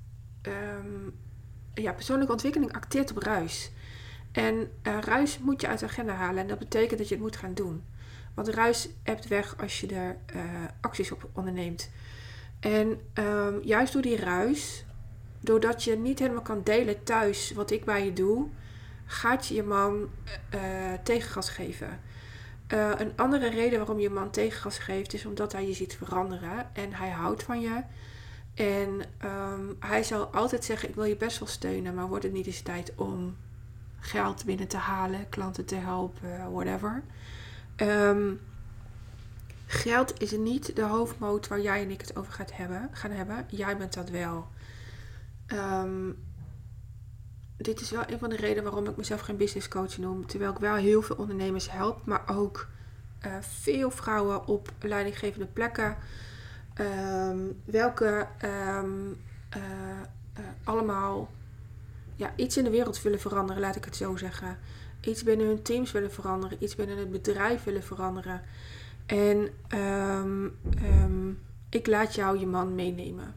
[0.42, 1.14] Um,
[1.74, 3.70] ja, persoonlijke ontwikkeling acteert op ruis.
[4.32, 6.42] En uh, ruis moet je uit de agenda halen.
[6.42, 7.84] En dat betekent dat je het moet gaan doen.
[8.34, 10.42] Want ruis hebt weg als je er uh,
[10.80, 11.90] acties op onderneemt.
[12.60, 14.83] En um, juist door die ruis
[15.44, 18.48] doordat je niet helemaal kan delen thuis wat ik bij je doe,
[19.06, 20.08] gaat je je man
[20.54, 20.60] uh,
[21.02, 22.00] tegengas geven.
[22.68, 26.70] Uh, een andere reden waarom je man tegengas geeft is omdat hij je ziet veranderen
[26.72, 27.82] en hij houdt van je.
[28.54, 32.32] En um, hij zal altijd zeggen: Ik wil je best wel steunen, maar wordt het
[32.32, 33.36] niet eens tijd om
[33.98, 37.02] geld binnen te halen, klanten te helpen, whatever.
[37.76, 38.40] Um,
[39.66, 43.46] geld is niet de hoofdmoot waar jij en ik het over gaat hebben, gaan hebben.
[43.48, 44.46] Jij bent dat wel.
[45.52, 46.16] Um,
[47.56, 50.26] dit is wel een van de redenen waarom ik mezelf geen business coach noem.
[50.26, 52.68] Terwijl ik wel heel veel ondernemers help, maar ook
[53.26, 55.96] uh, veel vrouwen op leidinggevende plekken.
[56.80, 59.16] Um, welke um,
[59.56, 59.62] uh,
[60.38, 61.30] uh, allemaal
[62.16, 64.58] ja, iets in de wereld willen veranderen, laat ik het zo zeggen.
[65.00, 68.42] Iets binnen hun teams willen veranderen, iets binnen het bedrijf willen veranderen.
[69.06, 69.48] En
[71.68, 73.34] ik laat jou je man meenemen.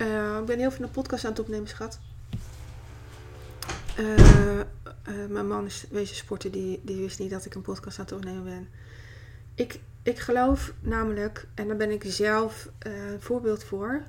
[0.00, 1.98] Uh, ik ben heel veel een podcast aan het opnemen, schat.
[3.98, 4.64] Uh, uh,
[5.28, 8.14] mijn man is wezen sporten, die, die wist niet dat ik een podcast aan het
[8.14, 8.68] opnemen ben.
[9.54, 14.02] Ik, ik geloof namelijk, en daar ben ik zelf een voorbeeld voor.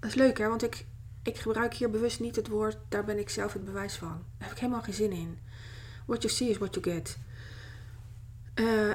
[0.00, 0.84] Dat is leuk hè, want ik,
[1.22, 4.08] ik gebruik hier bewust niet het woord, daar ben ik zelf het bewijs van.
[4.08, 5.38] Daar heb ik helemaal geen zin in.
[6.06, 7.18] What you see is what you get.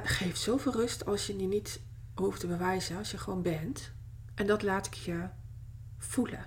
[0.04, 1.80] geeft zoveel rust als je je niet
[2.14, 3.90] hoeft te bewijzen, als je gewoon bent.
[4.34, 5.28] En dat laat ik je
[6.06, 6.44] voelen.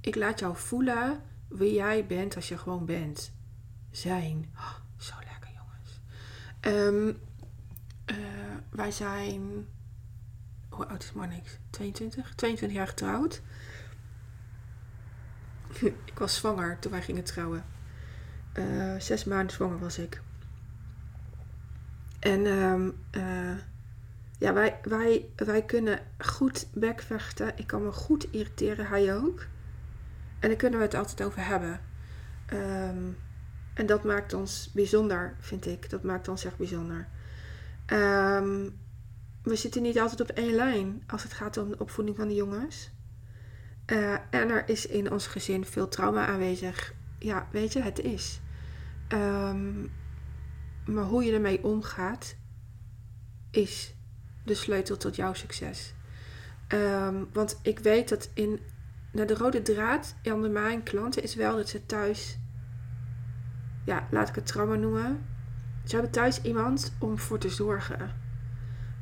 [0.00, 3.32] Ik laat jou voelen wie jij bent als je gewoon bent.
[3.90, 4.52] Zijn.
[4.54, 6.00] Oh, zo lekker, jongens.
[6.60, 7.06] Um,
[8.06, 8.16] uh,
[8.70, 9.66] wij zijn.
[10.68, 11.58] Hoe oud is Marnix?
[11.70, 12.34] 22?
[12.34, 13.42] 22 jaar getrouwd.
[16.10, 17.64] ik was zwanger toen wij gingen trouwen.
[18.54, 20.22] Uh, zes maanden zwanger was ik.
[22.18, 23.04] En um,
[24.38, 27.52] ja, wij, wij, wij kunnen goed bekvechten.
[27.56, 29.46] Ik kan me goed irriteren, hij ook.
[30.38, 31.80] En daar kunnen we het altijd over hebben.
[32.52, 33.16] Um,
[33.74, 35.90] en dat maakt ons bijzonder, vind ik.
[35.90, 37.08] Dat maakt ons echt bijzonder.
[37.86, 38.78] Um,
[39.42, 42.34] we zitten niet altijd op één lijn als het gaat om de opvoeding van de
[42.34, 42.90] jongens.
[43.92, 46.94] Uh, en er is in ons gezin veel trauma aanwezig.
[47.18, 48.40] Ja, weet je, het is.
[49.12, 49.92] Um,
[50.86, 52.36] maar hoe je ermee omgaat,
[53.50, 53.95] is
[54.46, 55.94] de sleutel tot jouw succes.
[56.68, 58.60] Um, want ik weet dat in
[59.12, 62.38] nou, de rode draad onder mijn klanten is wel dat ze thuis,
[63.84, 65.26] ja, laat ik het trauma noemen.
[65.84, 68.10] Ze hebben thuis iemand om voor te zorgen.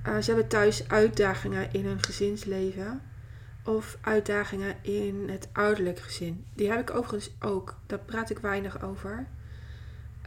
[0.07, 3.03] Uh, ze hebben thuis uitdagingen in hun gezinsleven
[3.65, 6.45] of uitdagingen in het ouderlijk gezin.
[6.55, 7.79] Die heb ik overigens ook.
[7.87, 9.27] Daar praat ik weinig over.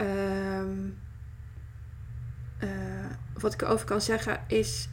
[0.02, 1.00] Um,
[2.64, 2.70] uh,
[3.34, 4.90] wat ik erover kan zeggen is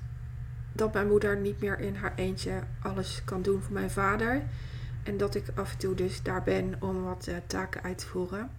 [0.75, 4.43] dat mijn moeder niet meer in haar eentje alles kan doen voor mijn vader.
[5.03, 8.07] En dat ik af en toe dus daar ben om wat uh, taken uit te
[8.07, 8.51] voeren.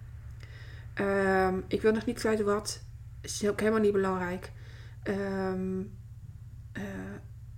[1.00, 2.84] Um, ik wil nog niet kwijt wat.
[3.20, 4.52] Is ook helemaal niet belangrijk.
[5.04, 5.98] Um,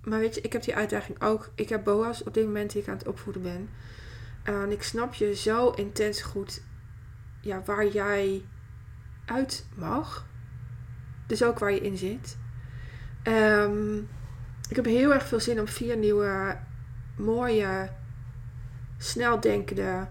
[0.03, 1.51] maar weet je, ik heb die uitdaging ook.
[1.55, 3.69] Ik heb Boas op dit moment die ik aan het opvoeden ben.
[4.43, 6.61] En ik snap je zo intens goed
[7.41, 8.45] ja, waar jij
[9.25, 10.27] uit mag.
[11.27, 12.37] Dus ook waar je in zit.
[13.23, 14.07] Um,
[14.69, 16.57] ik heb heel erg veel zin om vier nieuwe,
[17.15, 17.89] mooie,
[18.97, 20.07] sneldenkende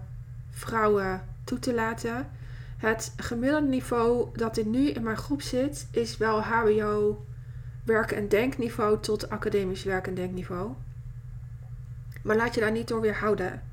[0.49, 2.29] vrouwen toe te laten.
[2.77, 7.25] Het gemiddelde niveau dat ik nu in mijn groep zit, is wel HBO
[7.83, 10.71] werk- en denkniveau tot academisch werk- en denkniveau.
[12.23, 13.63] Maar laat je daar niet door weerhouden.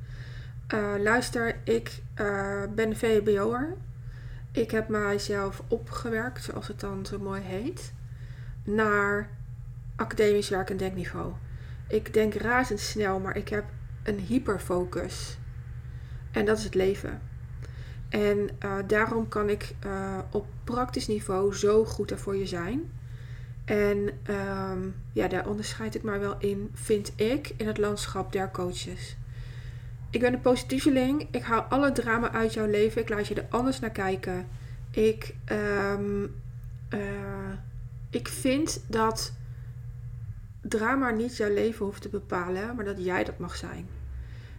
[0.74, 3.76] Uh, luister, ik uh, ben VBO'er.
[4.53, 7.93] Ik heb mijzelf opgewerkt, zoals het dan zo mooi heet,
[8.64, 9.36] naar
[9.97, 11.32] academisch werk- en denkniveau.
[11.88, 13.64] Ik denk razendsnel, maar ik heb
[14.03, 15.38] een hyperfocus.
[16.30, 17.20] En dat is het leven.
[18.09, 22.90] En uh, daarom kan ik uh, op praktisch niveau zo goed er voor je zijn.
[23.64, 28.51] En um, ja, daar onderscheid ik maar wel in, vind ik, in het landschap der
[28.51, 29.16] coaches.
[30.11, 31.28] Ik ben een positieveling.
[31.30, 33.03] Ik haal alle drama uit jouw leven.
[33.03, 34.47] Ik laat je er anders naar kijken.
[34.90, 36.34] Ik, um,
[36.94, 37.01] uh,
[38.11, 39.32] ik vind dat
[40.68, 43.88] drama niet jouw leven hoeft te bepalen, maar dat jij dat mag zijn.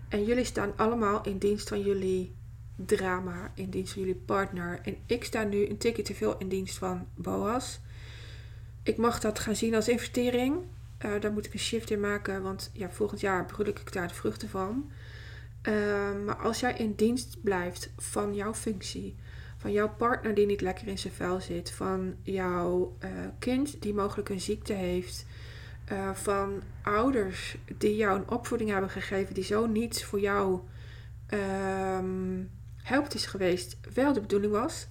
[0.10, 2.36] En jullie staan allemaal in dienst van jullie
[2.76, 4.80] drama, in dienst van jullie partner.
[4.84, 7.80] En ik sta nu een tikje te veel in dienst van Boas.
[8.84, 10.56] Ik mag dat gaan zien als investering.
[11.06, 14.08] Uh, daar moet ik een shift in maken, want ja, volgend jaar bedoel ik daar
[14.08, 14.92] de vruchten van.
[15.68, 15.74] Uh,
[16.26, 19.16] maar als jij in dienst blijft van jouw functie,
[19.58, 23.94] van jouw partner die niet lekker in zijn vel zit, van jouw uh, kind die
[23.94, 25.26] mogelijk een ziekte heeft,
[25.92, 30.60] uh, van ouders die jou een opvoeding hebben gegeven die zo niet voor jou
[31.34, 34.88] um, helpt is geweest, wel de bedoeling was.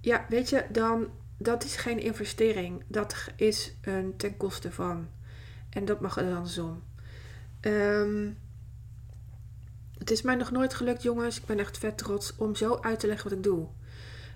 [0.00, 1.08] Ja, weet je, dan
[1.38, 2.82] dat is geen investering.
[2.86, 5.08] Dat is een ten koste van.
[5.70, 6.82] En dat mag er andersom.
[7.60, 8.38] Um,
[9.98, 11.38] het is mij nog nooit gelukt, jongens.
[11.38, 13.66] Ik ben echt vet trots om zo uit te leggen wat ik doe.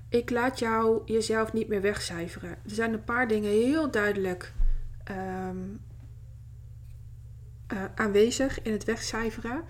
[0.08, 2.50] Ik laat jou jezelf niet meer wegcijferen.
[2.50, 4.52] Er zijn een paar dingen heel duidelijk
[5.10, 5.80] um,
[7.72, 9.64] uh, aanwezig in het wegcijferen.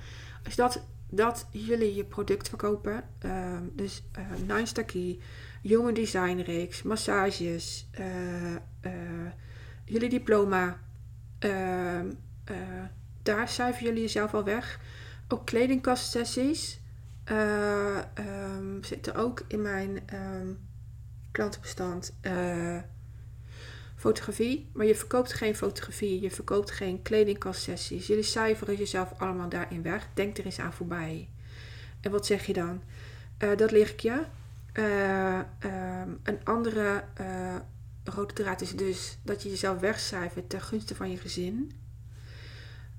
[0.44, 5.18] Als dat, dat jullie je product verkopen, um, dus uh, Nine Key,
[5.62, 8.90] jonge designreeks, massages, uh,
[9.84, 10.80] jullie diploma,
[11.38, 12.06] ehm,
[13.22, 14.80] daar cijferen jullie jezelf al weg.
[15.28, 16.80] Ook kledingkastsessies
[17.24, 20.02] um, zitten ook in mijn
[21.30, 22.12] klantenbestand
[24.00, 28.06] fotografie, maar je verkoopt geen fotografie, je verkoopt geen kledingkastsessies.
[28.06, 30.08] Jullie cijferen jezelf allemaal daarin weg.
[30.14, 31.28] Denk er eens aan voorbij.
[32.00, 32.82] En wat zeg je dan?
[33.38, 34.22] Uh, dat leer ik je.
[34.74, 37.56] Uh, um, een andere uh,
[38.04, 41.72] rode draad is dus dat je jezelf wegcijfert ten gunste van je gezin.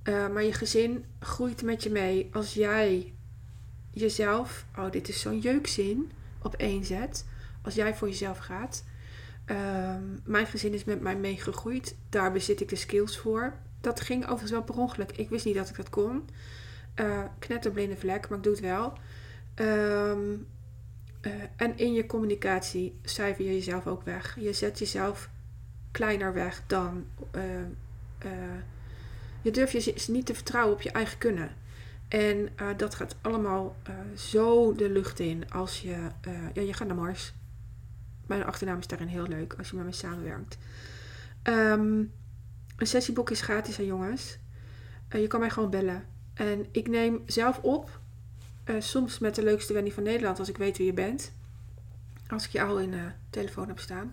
[0.04, 3.14] maar je gezin groeit met je mee als jij
[3.91, 7.26] jezelf, oh dit is zo'n jeukzin, op zet.
[7.62, 8.84] Als jij voor jezelf gaat
[9.52, 11.95] Um, mijn gezin is met mij meegegroeid.
[12.10, 13.54] Daar bezit ik de skills voor.
[13.82, 15.12] Dat ging overigens wel per ongeluk.
[15.12, 16.30] Ik wist niet dat ik dat kon.
[16.95, 18.93] Uh, knetterblinde vlek, maar ik doe het wel.
[19.56, 20.47] Um,
[21.22, 24.38] uh, en in je communicatie cijfer je jezelf ook weg.
[24.39, 25.30] Je zet jezelf
[25.91, 27.06] kleiner weg dan.
[27.36, 27.41] Uh,
[29.41, 31.56] je durft je niet te vertrouwen op je eigen kunnen.
[32.08, 33.76] En dat gaat allemaal
[34.16, 35.95] zo de lucht in als je.
[36.54, 37.34] ja, je gaat naar Mars.
[38.32, 40.57] Mijn achternaam is daarin heel leuk als je met mij samenwerkt.
[41.43, 42.11] Um,
[42.77, 44.38] een sessieboek is gratis aan jongens.
[45.09, 46.05] Uh, je kan mij gewoon bellen.
[46.34, 47.99] En ik neem zelf op.
[48.65, 51.34] Uh, soms met de leukste Wendy van Nederland als ik weet wie je bent.
[52.27, 54.11] Als ik je al in de telefoon heb staan.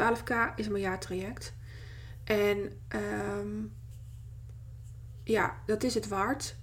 [0.00, 1.54] 12k is mijn jaartraject.
[2.24, 2.72] En
[3.38, 3.72] um,
[5.24, 6.56] ja, dat is het waard.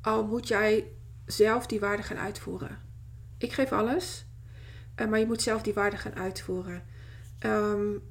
[0.00, 0.92] Al moet jij
[1.26, 2.78] zelf die waarde gaan uitvoeren.
[3.38, 4.26] Ik geef alles.
[4.96, 6.82] Uh, maar je moet zelf die waarde gaan uitvoeren.
[7.40, 8.02] Um,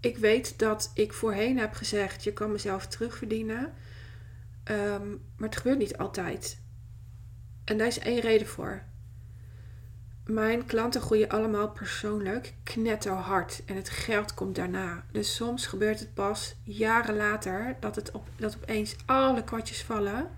[0.00, 3.72] ik weet dat ik voorheen heb gezegd: je kan mezelf terugverdienen.
[4.70, 6.60] Um, maar het gebeurt niet altijd.
[7.64, 8.82] En daar is één reden voor.
[10.26, 15.04] Mijn klanten groeien allemaal persoonlijk knetterhard en het geld komt daarna.
[15.12, 20.30] Dus soms gebeurt het pas jaren later dat, het op, dat opeens alle kwartjes vallen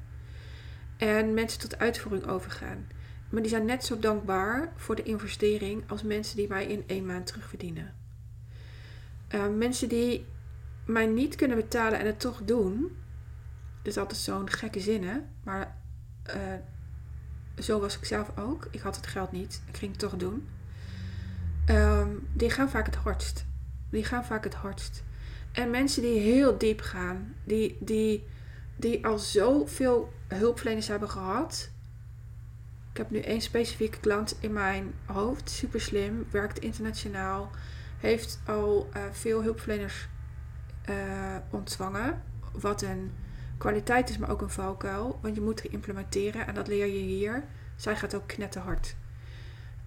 [0.96, 2.86] en mensen tot uitvoering overgaan.
[3.34, 7.06] Maar die zijn net zo dankbaar voor de investering als mensen die mij in één
[7.06, 7.94] maand terugverdienen.
[9.34, 10.26] Uh, mensen die
[10.86, 12.96] mij niet kunnen betalen en het toch doen.
[13.82, 15.28] Dus altijd zo'n gekke zinnen.
[15.42, 15.76] Maar
[16.26, 16.34] uh,
[17.62, 18.68] zo was ik zelf ook.
[18.70, 19.62] Ik had het geld niet.
[19.66, 20.48] Ik ging het toch doen.
[21.70, 23.46] Um, die gaan vaak het hardst.
[23.90, 25.02] Die gaan vaak het hardst.
[25.52, 27.34] En mensen die heel diep gaan.
[27.44, 28.26] Die, die,
[28.76, 31.72] die al zoveel hulpverleners hebben gehad.
[32.94, 35.50] Ik heb nu één specifieke klant in mijn hoofd.
[35.50, 36.26] Super slim.
[36.30, 37.50] Werkt internationaal.
[37.98, 40.08] Heeft al uh, veel hulpverleners
[40.88, 40.96] uh,
[41.50, 42.22] ontvangen.
[42.52, 43.12] Wat een
[43.58, 45.18] kwaliteit is, maar ook een valkuil.
[45.22, 47.44] Want je moet implementeren en dat leer je hier.
[47.76, 48.96] Zij gaat ook knetterhard.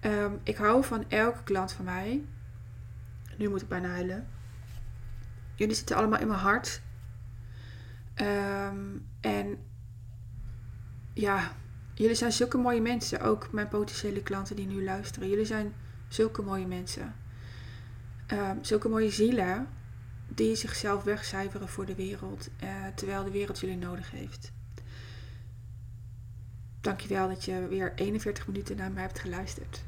[0.00, 2.24] Um, ik hou van elke klant van mij.
[3.36, 4.28] Nu moet ik bijna huilen.
[5.54, 6.82] Jullie zitten allemaal in mijn hart.
[8.14, 9.58] Um, en
[11.12, 11.52] ja,
[11.98, 13.20] jullie zijn zulke mooie mensen.
[13.20, 15.28] Ook mijn potentiële klanten die nu luisteren.
[15.28, 15.74] Jullie zijn
[16.08, 17.14] zulke mooie mensen.
[18.32, 19.68] Um, zulke mooie zielen
[20.28, 24.52] die zichzelf wegcijferen voor de wereld, uh, terwijl de wereld jullie nodig heeft.
[26.80, 29.84] Dankjewel dat je weer 41 minuten naar mij hebt geluisterd.